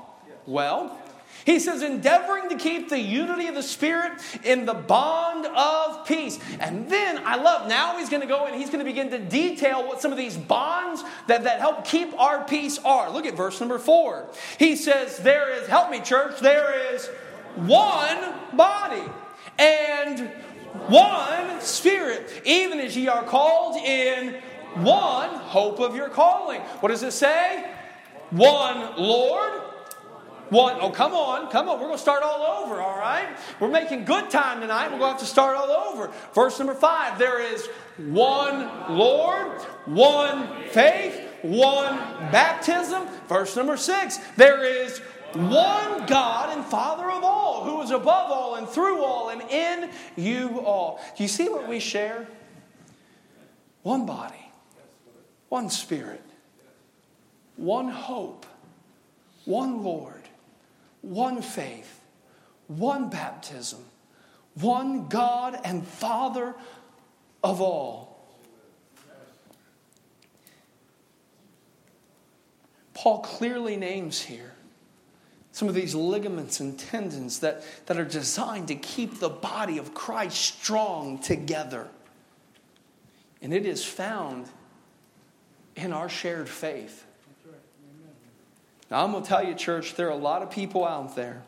Well, 0.46 0.98
he 1.44 1.58
says, 1.58 1.82
endeavoring 1.82 2.48
to 2.50 2.56
keep 2.56 2.88
the 2.88 2.98
unity 2.98 3.46
of 3.46 3.54
the 3.54 3.62
Spirit 3.62 4.12
in 4.44 4.64
the 4.64 4.74
bond 4.74 5.46
of 5.46 6.06
peace. 6.06 6.38
And 6.60 6.88
then 6.88 7.20
I 7.24 7.36
love, 7.36 7.68
now 7.68 7.98
he's 7.98 8.08
going 8.08 8.20
to 8.20 8.28
go 8.28 8.46
and 8.46 8.54
he's 8.54 8.68
going 8.70 8.78
to 8.78 8.84
begin 8.84 9.10
to 9.10 9.18
detail 9.18 9.86
what 9.86 10.00
some 10.00 10.12
of 10.12 10.18
these 10.18 10.36
bonds 10.36 11.02
that, 11.26 11.44
that 11.44 11.60
help 11.60 11.84
keep 11.84 12.18
our 12.18 12.44
peace 12.44 12.78
are. 12.84 13.10
Look 13.10 13.26
at 13.26 13.36
verse 13.36 13.58
number 13.60 13.78
four. 13.78 14.28
He 14.58 14.76
says, 14.76 15.18
There 15.18 15.50
is, 15.50 15.66
help 15.66 15.90
me, 15.90 16.00
church, 16.00 16.40
there 16.40 16.94
is 16.94 17.06
one 17.56 18.34
body 18.56 19.02
and 19.58 20.30
one 20.88 21.60
Spirit, 21.60 22.42
even 22.44 22.80
as 22.80 22.96
ye 22.96 23.08
are 23.08 23.22
called 23.22 23.76
in 23.76 24.40
one 24.74 25.30
hope 25.30 25.80
of 25.80 25.94
your 25.94 26.08
calling. 26.08 26.60
What 26.80 26.88
does 26.88 27.02
it 27.02 27.12
say? 27.12 27.70
One 28.30 28.96
Lord 28.96 29.71
one, 30.52 30.76
oh, 30.80 30.90
come 30.90 31.14
on, 31.14 31.50
come 31.50 31.66
on. 31.66 31.80
We're 31.80 31.86
going 31.86 31.96
to 31.96 32.02
start 32.02 32.22
all 32.22 32.62
over, 32.62 32.78
all 32.78 32.98
right? 32.98 33.38
We're 33.58 33.70
making 33.70 34.04
good 34.04 34.28
time 34.28 34.60
tonight. 34.60 34.92
We're 34.92 34.98
going 34.98 35.00
to 35.00 35.06
have 35.12 35.20
to 35.20 35.26
start 35.26 35.56
all 35.56 35.70
over. 35.70 36.12
Verse 36.34 36.58
number 36.58 36.74
five 36.74 37.18
there 37.18 37.40
is 37.40 37.66
one 37.96 38.68
Lord, 38.94 39.62
one 39.86 40.68
faith, 40.68 41.18
one 41.40 41.96
baptism. 42.30 43.08
Verse 43.28 43.56
number 43.56 43.78
six 43.78 44.18
there 44.36 44.62
is 44.62 44.98
one 45.32 46.04
God 46.04 46.54
and 46.54 46.66
Father 46.66 47.10
of 47.10 47.24
all, 47.24 47.64
who 47.64 47.80
is 47.80 47.90
above 47.90 48.30
all 48.30 48.56
and 48.56 48.68
through 48.68 49.02
all 49.02 49.30
and 49.30 49.40
in 49.50 49.90
you 50.16 50.60
all. 50.60 51.00
Do 51.16 51.22
you 51.22 51.28
see 51.28 51.48
what 51.48 51.66
we 51.66 51.80
share? 51.80 52.28
One 53.82 54.04
body, 54.04 54.52
one 55.48 55.70
Spirit, 55.70 56.22
one 57.56 57.88
hope, 57.88 58.44
one 59.46 59.82
Lord 59.82 60.21
one 61.02 61.42
faith, 61.42 62.00
one 62.66 63.10
baptism, 63.10 63.84
one 64.54 65.08
God 65.08 65.60
and 65.64 65.86
Father 65.86 66.54
of 67.44 67.60
all. 67.60 68.08
Paul 72.94 73.20
clearly 73.20 73.76
names 73.76 74.22
here 74.22 74.52
some 75.52 75.68
of 75.68 75.74
these 75.74 75.94
ligaments 75.94 76.60
and 76.60 76.78
tendons 76.78 77.40
that, 77.40 77.62
that 77.86 77.98
are 77.98 78.06
designed 78.06 78.68
to 78.68 78.74
keep 78.74 79.20
the 79.20 79.28
body 79.28 79.76
of 79.76 79.92
Christ 79.92 80.38
strong 80.38 81.18
together. 81.18 81.88
And 83.42 83.52
it 83.52 83.66
is 83.66 83.84
found 83.84 84.48
in 85.76 85.92
our 85.92 86.08
shared 86.08 86.48
faith. 86.48 87.04
Now, 88.92 89.04
I'm 89.04 89.12
going 89.12 89.22
to 89.22 89.28
tell 89.28 89.42
you, 89.42 89.54
church, 89.54 89.94
there 89.94 90.08
are 90.08 90.10
a 90.10 90.16
lot 90.16 90.42
of 90.42 90.50
people 90.50 90.84
out 90.84 91.16
there 91.16 91.40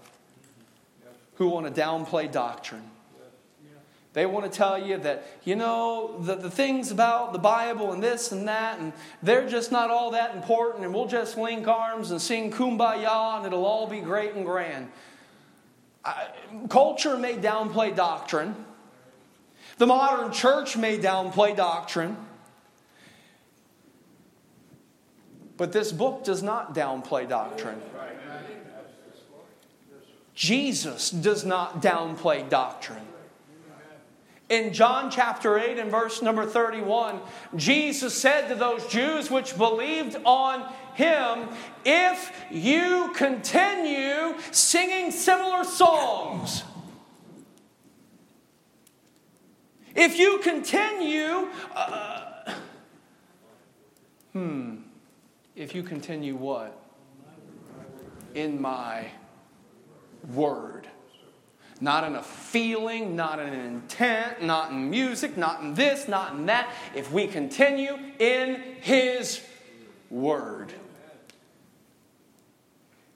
who 1.34 1.48
want 1.48 1.66
to 1.66 1.78
downplay 1.78 2.32
doctrine. 2.32 2.90
They 4.14 4.24
want 4.24 4.50
to 4.50 4.50
tell 4.50 4.82
you 4.82 4.96
that, 4.96 5.26
you 5.44 5.54
know, 5.54 6.16
the, 6.20 6.36
the 6.36 6.50
things 6.50 6.90
about 6.90 7.34
the 7.34 7.38
Bible 7.38 7.92
and 7.92 8.02
this 8.02 8.32
and 8.32 8.48
that, 8.48 8.78
and 8.78 8.94
they're 9.22 9.46
just 9.46 9.70
not 9.70 9.90
all 9.90 10.12
that 10.12 10.34
important, 10.34 10.86
and 10.86 10.94
we'll 10.94 11.06
just 11.06 11.36
link 11.36 11.68
arms 11.68 12.12
and 12.12 12.22
sing 12.22 12.50
kumbaya, 12.50 13.36
and 13.36 13.44
it'll 13.44 13.66
all 13.66 13.86
be 13.88 14.00
great 14.00 14.32
and 14.32 14.46
grand. 14.46 14.90
I, 16.02 16.28
culture 16.70 17.18
may 17.18 17.36
downplay 17.36 17.94
doctrine, 17.94 18.56
the 19.76 19.86
modern 19.86 20.32
church 20.32 20.78
may 20.78 20.96
downplay 20.98 21.54
doctrine. 21.54 22.16
But 25.56 25.72
this 25.72 25.92
book 25.92 26.24
does 26.24 26.42
not 26.42 26.74
downplay 26.74 27.28
doctrine. 27.28 27.80
Jesus 30.34 31.10
does 31.10 31.44
not 31.44 31.80
downplay 31.80 32.48
doctrine. 32.48 33.06
In 34.50 34.72
John 34.74 35.10
chapter 35.10 35.58
8 35.58 35.78
and 35.78 35.90
verse 35.90 36.20
number 36.20 36.44
31, 36.44 37.20
Jesus 37.56 38.14
said 38.14 38.48
to 38.48 38.54
those 38.54 38.86
Jews 38.88 39.30
which 39.30 39.56
believed 39.56 40.16
on 40.24 40.70
him, 40.94 41.48
If 41.84 42.32
you 42.50 43.12
continue 43.14 44.34
singing 44.50 45.12
similar 45.12 45.64
songs, 45.64 46.62
if 49.94 50.18
you 50.18 50.38
continue, 50.38 51.48
uh, 51.74 52.52
hmm, 54.32 54.74
if 55.56 55.74
you 55.74 55.82
continue 55.82 56.36
what? 56.36 56.76
In 58.34 58.60
my 58.60 59.08
word. 60.32 60.88
Not 61.80 62.04
in 62.04 62.14
a 62.14 62.22
feeling, 62.22 63.16
not 63.16 63.38
in 63.38 63.48
an 63.48 63.60
intent, 63.60 64.42
not 64.42 64.70
in 64.70 64.90
music, 64.90 65.36
not 65.36 65.60
in 65.60 65.74
this, 65.74 66.08
not 66.08 66.34
in 66.34 66.46
that. 66.46 66.72
If 66.94 67.12
we 67.12 67.26
continue 67.26 67.98
in 68.18 68.62
His 68.80 69.42
word. 70.10 70.72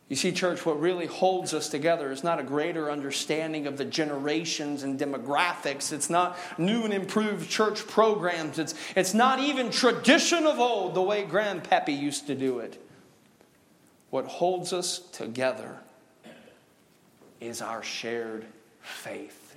You 0.09 0.16
see, 0.16 0.33
church, 0.33 0.64
what 0.64 0.81
really 0.81 1.05
holds 1.05 1.53
us 1.53 1.68
together 1.68 2.11
is 2.11 2.25
not 2.25 2.40
a 2.40 2.42
greater 2.42 2.90
understanding 2.90 3.66
of 3.66 3.77
the 3.77 3.85
generations 3.85 4.83
and 4.83 4.99
demographics. 4.99 5.92
It's 5.92 6.09
not 6.09 6.38
new 6.57 6.85
and 6.85 6.94
improved 6.94 7.51
church 7.51 7.87
programs. 7.87 8.59
It's, 8.59 8.75
it's 8.97 9.12
not 9.12 9.38
even 9.38 9.71
tradition 9.71 10.47
of 10.47 10.59
old, 10.59 10.94
the 10.94 11.03
way 11.03 11.25
Grandpappy 11.25 11.99
used 11.99 12.27
to 12.29 12.35
do 12.35 12.61
it. 12.61 12.83
What 14.09 14.25
holds 14.25 14.73
us 14.73 14.99
together 14.99 15.77
is 17.38 17.61
our 17.61 17.83
shared 17.83 18.47
faith. 18.81 19.57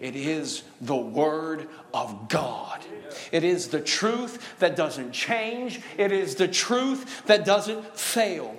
It 0.00 0.16
is 0.16 0.62
the 0.80 0.96
Word 0.96 1.68
of 1.92 2.28
God. 2.28 2.80
It 3.30 3.44
is 3.44 3.68
the 3.68 3.80
truth 3.80 4.56
that 4.58 4.74
doesn't 4.74 5.12
change. 5.12 5.80
It 5.98 6.12
is 6.12 6.34
the 6.34 6.48
truth 6.48 7.26
that 7.26 7.44
doesn't 7.44 7.96
fail. 7.96 8.56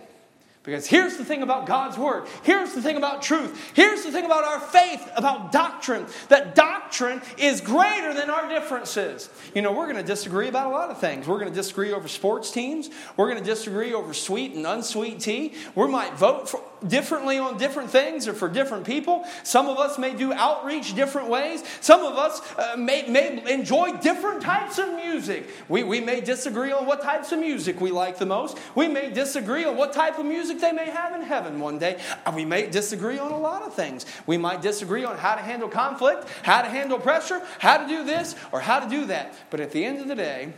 Because 0.65 0.87
here's 0.87 1.17
the 1.17 1.23
thing 1.23 1.43
about 1.43 1.67
God's 1.67 1.97
Word. 1.97 2.27
Here's 2.41 2.73
the 2.73 2.81
thing 2.81 2.97
about 2.97 3.21
truth. 3.21 3.71
Here's 3.75 4.03
the 4.03 4.11
thing 4.11 4.25
about 4.25 4.43
our 4.43 4.59
faith, 4.59 5.07
about 5.15 5.51
doctrine. 5.51 6.07
That 6.29 6.55
doctrine 6.55 7.21
is 7.37 7.61
greater 7.61 8.13
than 8.13 8.31
our 8.31 8.49
differences. 8.49 9.29
You 9.53 9.61
know, 9.61 9.71
we're 9.71 9.85
going 9.85 9.97
to 9.97 10.03
disagree 10.03 10.47
about 10.47 10.67
a 10.67 10.69
lot 10.75 10.89
of 10.89 10.99
things. 10.99 11.27
We're 11.27 11.39
going 11.39 11.51
to 11.51 11.55
disagree 11.55 11.93
over 11.93 12.07
sports 12.07 12.49
teams. 12.49 12.89
We're 13.15 13.29
going 13.29 13.43
to 13.43 13.49
disagree 13.49 13.93
over 13.93 14.13
sweet 14.13 14.53
and 14.53 14.65
unsweet 14.65 15.19
tea. 15.19 15.53
We 15.75 15.87
might 15.87 16.13
vote 16.15 16.49
for, 16.49 16.61
differently 16.87 17.37
on 17.37 17.57
different 17.57 17.89
things 17.89 18.27
or 18.27 18.33
for 18.33 18.49
different 18.49 18.85
people. 18.85 19.23
Some 19.43 19.67
of 19.67 19.77
us 19.77 19.97
may 19.97 20.13
do 20.15 20.33
outreach 20.33 20.95
different 20.95 21.29
ways. 21.29 21.63
Some 21.81 22.01
of 22.01 22.15
us 22.17 22.41
uh, 22.57 22.75
may, 22.77 23.07
may 23.07 23.53
enjoy 23.53 23.93
different 23.97 24.41
types 24.41 24.77
of 24.77 24.93
music. 24.93 25.47
We, 25.69 25.83
we 25.83 25.99
may 25.99 26.21
disagree 26.21 26.71
on 26.71 26.85
what 26.85 27.01
types 27.01 27.31
of 27.31 27.39
music 27.39 27.79
we 27.79 27.91
like 27.91 28.17
the 28.17 28.25
most. 28.25 28.57
We 28.75 28.87
may 28.87 29.11
disagree 29.11 29.65
on 29.65 29.77
what 29.77 29.93
type 29.93 30.17
of 30.17 30.25
music 30.25 30.54
they 30.61 30.71
may 30.71 30.89
have 30.89 31.13
in 31.15 31.21
heaven 31.21 31.59
one 31.59 31.79
day. 31.79 31.99
We 32.33 32.45
may 32.45 32.67
disagree 32.67 33.17
on 33.17 33.31
a 33.31 33.39
lot 33.39 33.61
of 33.63 33.73
things. 33.73 34.05
We 34.25 34.37
might 34.37 34.61
disagree 34.61 35.03
on 35.03 35.17
how 35.17 35.35
to 35.35 35.41
handle 35.41 35.69
conflict, 35.69 36.27
how 36.43 36.61
to 36.61 36.69
handle 36.69 36.99
pressure, 36.99 37.41
how 37.59 37.77
to 37.77 37.87
do 37.87 38.03
this, 38.03 38.35
or 38.51 38.59
how 38.59 38.79
to 38.79 38.89
do 38.89 39.05
that. 39.05 39.33
But 39.49 39.59
at 39.59 39.71
the 39.71 39.83
end 39.83 39.99
of 39.99 40.07
the 40.07 40.15
day, 40.15 40.53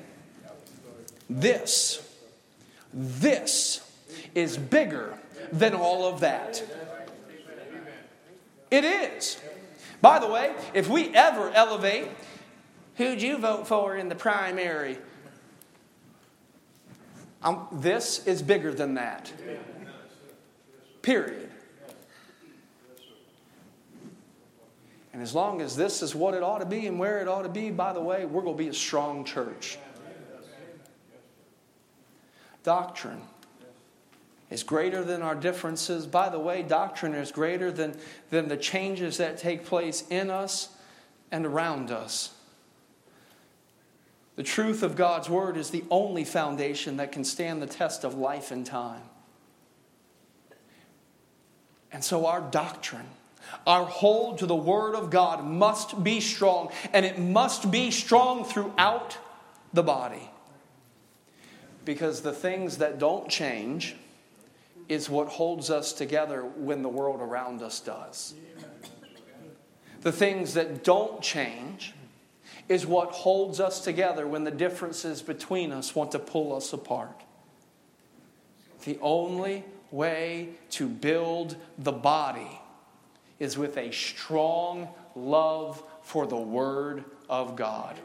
this, 1.30 2.08
this 2.94 3.90
is 4.34 4.58
bigger 4.58 5.18
than 5.52 5.74
all 5.74 6.06
of 6.06 6.22
that. 6.22 6.64
It 8.70 8.84
is. 8.84 9.40
By 10.02 10.20
the 10.20 10.28
way, 10.28 10.54
if 10.74 10.90
we 10.90 11.14
ever 11.16 11.50
elevate, 11.52 12.10
who'd 12.96 13.22
you 13.22 13.38
vote 13.38 13.68
for 13.68 13.96
in 13.96 14.10
the 14.10 14.16
primary? 14.16 14.98
This 17.72 18.26
is 18.28 18.42
bigger 18.42 18.74
than 18.74 18.96
that. 18.96 19.32
Period. 21.08 21.50
And 25.14 25.22
as 25.22 25.34
long 25.34 25.62
as 25.62 25.74
this 25.74 26.02
is 26.02 26.14
what 26.14 26.34
it 26.34 26.44
ought 26.44 26.58
to 26.58 26.66
be 26.66 26.86
and 26.86 27.00
where 27.00 27.22
it 27.22 27.30
ought 27.30 27.44
to 27.44 27.50
be, 27.50 27.72
by 27.72 27.94
the 27.94 28.02
way, 28.02 28.26
we're 28.26 28.42
going 28.42 28.58
to 28.58 28.62
be 28.62 28.68
a 28.68 28.74
strong 28.74 29.24
church. 29.24 29.78
Doctrine 32.64 33.22
is 34.50 34.64
greater 34.64 35.02
than 35.02 35.22
our 35.22 35.34
differences. 35.34 36.06
By 36.06 36.28
the 36.28 36.40
way, 36.40 36.62
doctrine 36.62 37.14
is 37.14 37.32
greater 37.32 37.72
than, 37.72 37.98
than 38.30 38.50
the 38.50 38.58
changes 38.58 39.16
that 39.16 39.38
take 39.38 39.66
place 39.66 40.04
in 40.10 40.30
us 40.30 40.76
and 41.32 41.46
around 41.46 41.90
us. 41.90 42.34
The 44.36 44.44
truth 44.44 44.84
of 44.84 44.98
God's 44.98 45.30
Word 45.30 45.56
is 45.56 45.70
the 45.70 45.86
only 45.90 46.26
foundation 46.26 46.98
that 46.98 47.14
can 47.14 47.24
stand 47.24 47.62
the 47.62 47.66
test 47.66 48.04
of 48.04 48.16
life 48.16 48.52
and 48.52 48.66
time. 48.66 49.04
And 51.92 52.04
so, 52.04 52.26
our 52.26 52.42
doctrine, 52.42 53.08
our 53.66 53.86
hold 53.86 54.40
to 54.40 54.46
the 54.46 54.56
Word 54.56 54.96
of 54.96 55.10
God 55.10 55.46
must 55.46 56.04
be 56.04 56.20
strong, 56.20 56.72
and 56.94 57.06
it 57.06 57.18
must 57.18 57.72
be 57.72 57.92
strong 57.92 58.44
throughout 58.44 59.18
the 59.74 59.84
body. 59.84 60.30
Because 61.86 62.22
the 62.22 62.34
things 62.34 62.78
that 62.78 63.00
don't 63.00 63.30
change, 63.30 63.96
is 64.90 65.10
what 65.10 65.28
holds 65.28 65.70
us 65.70 65.94
together 65.94 66.42
when 66.42 66.82
the 66.82 66.90
world 66.90 67.22
around 67.22 67.62
us 67.62 67.80
does. 67.80 68.34
The 70.02 70.12
things 70.12 70.54
that 70.54 70.84
don't 70.84 71.22
change 71.22 71.94
is 72.70 72.86
what 72.86 73.12
holds 73.12 73.60
us 73.60 73.82
together 73.82 74.28
when 74.28 74.44
the 74.44 74.52
differences 74.52 75.22
between 75.22 75.72
us 75.72 75.96
want 75.96 76.12
to 76.12 76.20
pull 76.20 76.56
us 76.56 76.72
apart. 76.72 77.24
The 78.86 78.98
only 79.02 79.66
way 79.92 80.50
to 80.72 80.88
build 80.88 81.56
the 81.78 81.92
body 81.92 82.60
is 83.40 83.58
with 83.58 83.78
a 83.78 83.92
strong 83.92 84.88
love 85.16 85.82
for 86.02 86.26
the 86.26 86.38
Word 86.38 87.04
of 87.30 87.56
God. 87.56 87.98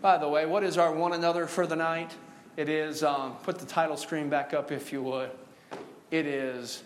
By 0.00 0.18
the 0.18 0.28
way, 0.28 0.46
what 0.46 0.64
is 0.64 0.76
our 0.76 0.92
one 0.92 1.12
another 1.12 1.46
for 1.46 1.66
the 1.66 1.76
night? 1.76 2.14
It 2.56 2.68
is, 2.68 3.02
um, 3.02 3.34
put 3.42 3.58
the 3.58 3.66
title 3.66 3.96
screen 3.96 4.28
back 4.28 4.54
up 4.54 4.70
if 4.70 4.92
you 4.92 5.02
would. 5.02 5.30
It 6.10 6.26
is 6.26 6.82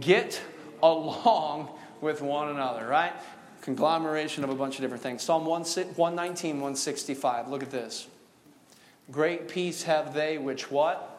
get 0.00 0.40
along 0.82 1.68
with 2.00 2.22
one 2.22 2.48
another, 2.48 2.86
right? 2.86 3.12
Conglomeration 3.60 4.42
of 4.42 4.50
a 4.50 4.54
bunch 4.54 4.76
of 4.76 4.82
different 4.82 5.02
things. 5.02 5.22
Psalm 5.22 5.44
119, 5.44 6.56
165. 6.56 7.48
Look 7.48 7.62
at 7.62 7.70
this. 7.70 8.08
Great 9.10 9.48
peace 9.48 9.84
have 9.84 10.14
they 10.14 10.38
which 10.38 10.70
what? 10.70 11.11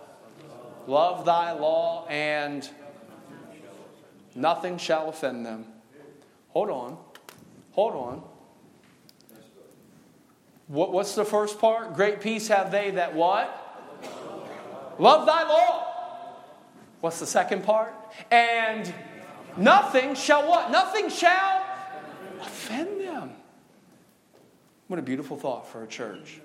Love 0.88 1.26
thy 1.26 1.52
law 1.52 2.06
and 2.08 2.70
nothing 4.36 4.78
shall 4.78 5.10
offend 5.10 5.46
them. 5.46 5.66
Hold 6.50 6.70
on. 6.70 6.98
Hold 7.72 7.94
on. 7.96 8.24
What, 10.68 10.92
what's 10.92 11.16
the 11.16 11.26
first 11.26 11.60
part? 11.60 11.94
Great 11.94 12.22
peace 12.22 12.48
have 12.48 12.72
they 12.72 12.92
that 12.92 13.14
what? 13.16 13.60
Love 15.00 15.26
thy 15.26 15.44
law. 15.44 15.88
What's 17.02 17.20
the 17.20 17.28
second 17.28 17.64
part? 17.64 17.94
And 18.32 18.94
nothing 19.58 20.16
shall 20.16 20.48
what? 20.48 20.72
Nothing 20.72 21.10
shall 21.10 21.66
offend 22.42 23.02
them. 23.02 23.32
What 24.88 25.00
a 25.00 25.02
beautiful 25.02 25.38
thought 25.38 25.68
for 25.68 25.84
a 25.84 25.88
church. 25.88 26.40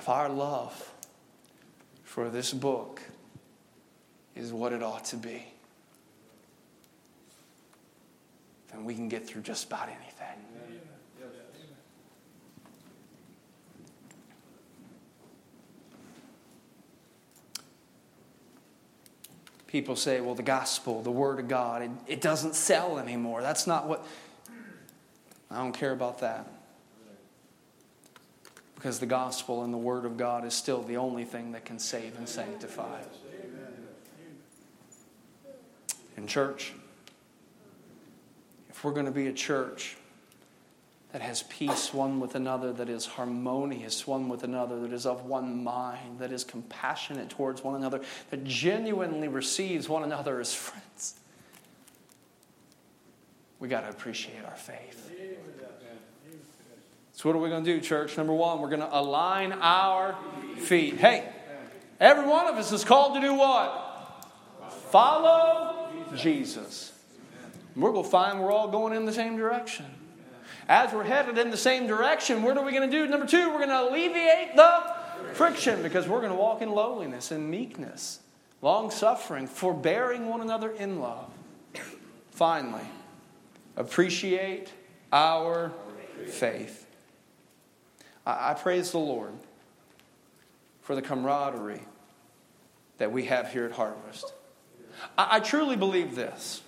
If 0.00 0.08
our 0.08 0.30
love 0.30 0.94
for 2.04 2.30
this 2.30 2.54
book 2.54 3.02
is 4.34 4.50
what 4.50 4.72
it 4.72 4.82
ought 4.82 5.04
to 5.04 5.16
be, 5.16 5.44
then 8.72 8.86
we 8.86 8.94
can 8.94 9.10
get 9.10 9.26
through 9.26 9.42
just 9.42 9.66
about 9.66 9.88
anything. 9.88 10.06
people 19.66 19.94
say, 19.94 20.20
well, 20.20 20.34
the 20.34 20.42
gospel, 20.42 21.00
the 21.02 21.12
word 21.12 21.38
of 21.38 21.46
God, 21.46 21.82
it, 21.82 21.90
it 22.06 22.20
doesn't 22.22 22.54
sell 22.54 22.98
anymore. 22.98 23.40
That's 23.42 23.66
not 23.66 23.86
what. 23.86 24.04
I 25.50 25.58
don't 25.58 25.72
care 25.72 25.92
about 25.92 26.20
that. 26.20 26.59
Because 28.80 28.98
the 28.98 29.04
gospel 29.04 29.62
and 29.62 29.74
the 29.74 29.78
word 29.78 30.06
of 30.06 30.16
God 30.16 30.42
is 30.46 30.54
still 30.54 30.82
the 30.82 30.96
only 30.96 31.24
thing 31.24 31.52
that 31.52 31.66
can 31.66 31.78
save 31.78 32.16
and 32.16 32.26
sanctify. 32.26 33.02
In 36.16 36.26
church, 36.26 36.72
if 38.70 38.82
we're 38.82 38.92
going 38.92 39.04
to 39.04 39.12
be 39.12 39.26
a 39.26 39.34
church 39.34 39.98
that 41.12 41.20
has 41.20 41.42
peace 41.42 41.92
one 41.92 42.20
with 42.20 42.34
another, 42.36 42.72
that 42.72 42.88
is 42.88 43.04
harmonious 43.04 44.06
one 44.06 44.30
with 44.30 44.44
another, 44.44 44.80
that 44.80 44.94
is 44.94 45.04
of 45.04 45.26
one 45.26 45.62
mind, 45.62 46.18
that 46.18 46.32
is 46.32 46.42
compassionate 46.42 47.28
towards 47.28 47.62
one 47.62 47.74
another, 47.74 48.00
that 48.30 48.44
genuinely 48.44 49.28
receives 49.28 49.90
one 49.90 50.04
another 50.04 50.40
as 50.40 50.54
friends. 50.54 51.20
We 53.58 53.68
got 53.68 53.82
to 53.82 53.90
appreciate 53.90 54.42
our 54.46 54.56
faith. 54.56 55.10
So, 57.20 57.28
what 57.28 57.36
are 57.36 57.42
we 57.42 57.50
going 57.50 57.62
to 57.62 57.74
do, 57.74 57.82
church? 57.82 58.16
Number 58.16 58.32
one, 58.32 58.62
we're 58.62 58.70
going 58.70 58.80
to 58.80 58.98
align 58.98 59.52
our 59.52 60.16
feet. 60.56 60.94
Hey, 60.94 61.28
every 62.00 62.26
one 62.26 62.46
of 62.46 62.54
us 62.54 62.72
is 62.72 62.82
called 62.82 63.14
to 63.16 63.20
do 63.20 63.34
what? 63.34 64.24
Follow 64.88 65.90
Jesus. 66.16 66.94
We're 67.76 67.92
going 67.92 68.04
to 68.04 68.10
find 68.10 68.40
we're 68.40 68.50
all 68.50 68.68
going 68.68 68.94
in 68.94 69.04
the 69.04 69.12
same 69.12 69.36
direction 69.36 69.84
as 70.66 70.94
we're 70.94 71.04
headed 71.04 71.36
in 71.36 71.50
the 71.50 71.58
same 71.58 71.86
direction, 71.86 72.42
what 72.42 72.56
are 72.56 72.64
we 72.64 72.72
going 72.72 72.88
to 72.88 72.96
do? 72.96 73.06
Number 73.06 73.26
two, 73.26 73.50
we're 73.50 73.66
going 73.66 73.68
to 73.68 73.90
alleviate 73.90 74.56
the 74.56 74.94
friction 75.34 75.82
because 75.82 76.08
we're 76.08 76.20
going 76.20 76.32
to 76.32 76.38
walk 76.38 76.62
in 76.62 76.70
lowliness 76.70 77.32
and 77.32 77.50
meekness, 77.50 78.20
long 78.62 78.90
suffering, 78.90 79.46
forbearing 79.46 80.26
one 80.26 80.40
another 80.40 80.70
in 80.70 81.00
love. 81.00 81.28
Finally, 82.30 82.86
appreciate 83.76 84.72
our 85.12 85.72
faith. 86.26 86.79
I, 88.38 88.54
praise 88.54 88.90
the 88.90 88.98
Lord 88.98 89.32
for 90.82 90.94
the 90.94 91.02
camaraderie 91.02 91.82
that 92.98 93.12
we 93.12 93.24
have 93.24 93.52
here 93.52 93.64
at 93.64 93.72
Harvest. 93.72 94.32
I 95.16 95.40
truly 95.40 95.76
believe 95.76 96.14
this 96.14 96.62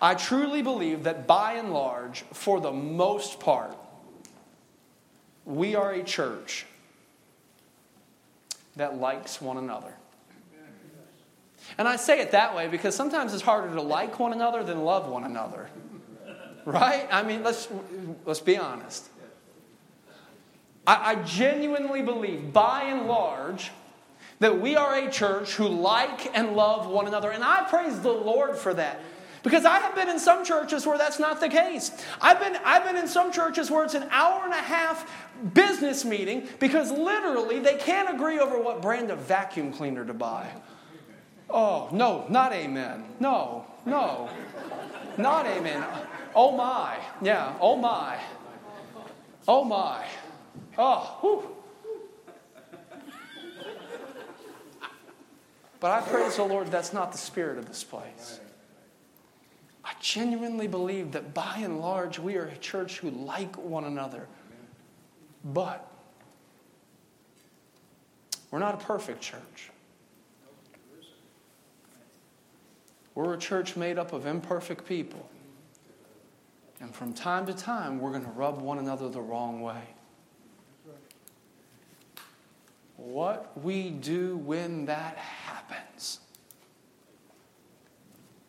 I 0.00 0.14
truly 0.14 0.62
believe 0.62 1.04
that 1.04 1.26
by 1.26 1.54
and 1.54 1.72
large, 1.72 2.22
for 2.32 2.60
the 2.60 2.72
most 2.72 3.40
part, 3.40 3.76
we 5.44 5.74
are 5.74 5.92
a 5.92 6.02
church 6.02 6.66
that 8.76 8.98
likes 8.98 9.40
one 9.40 9.56
another. 9.56 9.94
And 11.78 11.88
I 11.88 11.96
say 11.96 12.20
it 12.20 12.32
that 12.32 12.54
way 12.54 12.68
because 12.68 12.94
sometimes 12.94 13.32
it's 13.32 13.42
harder 13.42 13.74
to 13.74 13.82
like 13.82 14.18
one 14.18 14.32
another 14.32 14.62
than 14.62 14.84
love 14.84 15.08
one 15.08 15.24
another. 15.24 15.68
Right? 16.64 17.08
I 17.10 17.22
mean, 17.22 17.42
let's, 17.42 17.68
let's 18.24 18.40
be 18.40 18.56
honest. 18.56 19.08
I, 20.86 21.12
I 21.12 21.14
genuinely 21.16 22.02
believe, 22.02 22.52
by 22.52 22.84
and 22.84 23.06
large, 23.06 23.72
that 24.38 24.60
we 24.60 24.76
are 24.76 24.94
a 24.94 25.10
church 25.10 25.54
who 25.54 25.66
like 25.66 26.36
and 26.36 26.54
love 26.56 26.86
one 26.86 27.06
another. 27.06 27.30
And 27.30 27.42
I 27.42 27.66
praise 27.68 28.00
the 28.00 28.12
Lord 28.12 28.56
for 28.56 28.74
that. 28.74 29.00
Because 29.42 29.64
I 29.64 29.78
have 29.78 29.94
been 29.94 30.08
in 30.08 30.18
some 30.18 30.44
churches 30.44 30.86
where 30.86 30.98
that's 30.98 31.20
not 31.20 31.40
the 31.40 31.48
case. 31.48 31.92
I've 32.20 32.40
been, 32.40 32.58
I've 32.64 32.84
been 32.84 32.96
in 32.96 33.06
some 33.06 33.30
churches 33.30 33.70
where 33.70 33.84
it's 33.84 33.94
an 33.94 34.08
hour 34.10 34.42
and 34.44 34.52
a 34.52 34.56
half 34.56 35.08
business 35.54 36.04
meeting 36.04 36.48
because 36.58 36.90
literally 36.90 37.60
they 37.60 37.76
can't 37.76 38.12
agree 38.12 38.40
over 38.40 38.60
what 38.60 38.82
brand 38.82 39.10
of 39.10 39.20
vacuum 39.20 39.72
cleaner 39.72 40.04
to 40.04 40.12
buy. 40.12 40.50
Oh, 41.48 41.88
no, 41.92 42.26
not 42.28 42.52
amen. 42.52 43.04
No, 43.20 43.66
no, 43.84 44.28
not 45.16 45.46
amen. 45.46 45.84
Oh 46.34 46.56
my. 46.56 46.96
Yeah, 47.22 47.56
oh 47.60 47.76
my. 47.76 48.18
Oh 49.46 49.62
my. 49.62 50.04
Oh, 50.78 51.18
whew. 51.20 51.56
But 55.80 55.90
I 55.90 56.00
praise 56.00 56.36
the 56.36 56.44
Lord, 56.44 56.70
that's 56.70 56.92
not 56.92 57.12
the 57.12 57.18
spirit 57.18 57.58
of 57.58 57.66
this 57.66 57.84
place. 57.84 58.40
I 59.84 59.92
genuinely 60.00 60.66
believe 60.66 61.12
that 61.12 61.32
by 61.32 61.58
and 61.58 61.80
large, 61.80 62.18
we 62.18 62.36
are 62.36 62.46
a 62.46 62.56
church 62.56 62.98
who 62.98 63.10
like 63.10 63.56
one 63.56 63.84
another. 63.84 64.26
But 65.44 65.88
we're 68.50 68.58
not 68.58 68.74
a 68.74 68.84
perfect 68.84 69.20
church. 69.20 69.70
We're 73.14 73.34
a 73.34 73.38
church 73.38 73.76
made 73.76 73.98
up 73.98 74.12
of 74.12 74.26
imperfect 74.26 74.86
people. 74.86 75.28
And 76.80 76.94
from 76.94 77.14
time 77.14 77.46
to 77.46 77.54
time, 77.54 78.00
we're 78.00 78.10
going 78.10 78.24
to 78.24 78.30
rub 78.30 78.60
one 78.60 78.78
another 78.78 79.08
the 79.08 79.20
wrong 79.20 79.62
way. 79.62 79.82
What 82.96 83.62
we 83.62 83.90
do 83.90 84.38
when 84.38 84.86
that 84.86 85.16
happens 85.16 86.20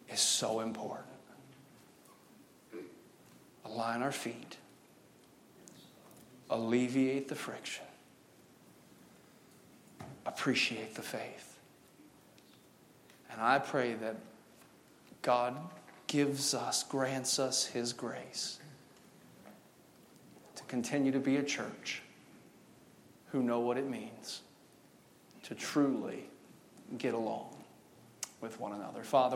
is 0.10 0.20
so 0.20 0.62
important. 0.62 1.06
Align 3.66 4.02
our 4.02 4.14
feet, 4.14 4.58
alleviate 6.50 7.28
the 7.28 7.36
friction, 7.36 7.84
appreciate 10.26 10.96
the 10.96 11.02
faith. 11.02 11.60
And 13.30 13.42
I 13.42 13.60
pray 13.60 13.94
that 13.96 14.16
God 15.22 15.58
gives 16.08 16.54
us, 16.54 16.84
grants 16.84 17.38
us 17.38 17.66
His 17.66 17.92
grace 17.92 18.60
to 20.56 20.64
continue 20.64 21.12
to 21.12 21.20
be 21.20 21.36
a 21.36 21.44
church 21.44 22.02
who 23.38 23.44
know 23.44 23.60
what 23.60 23.78
it 23.78 23.88
means 23.88 24.42
to 25.44 25.54
truly 25.54 26.24
get 26.98 27.14
along 27.14 27.56
with 28.42 28.60
one 28.60 28.74
another. 28.74 29.04
Father, 29.04 29.36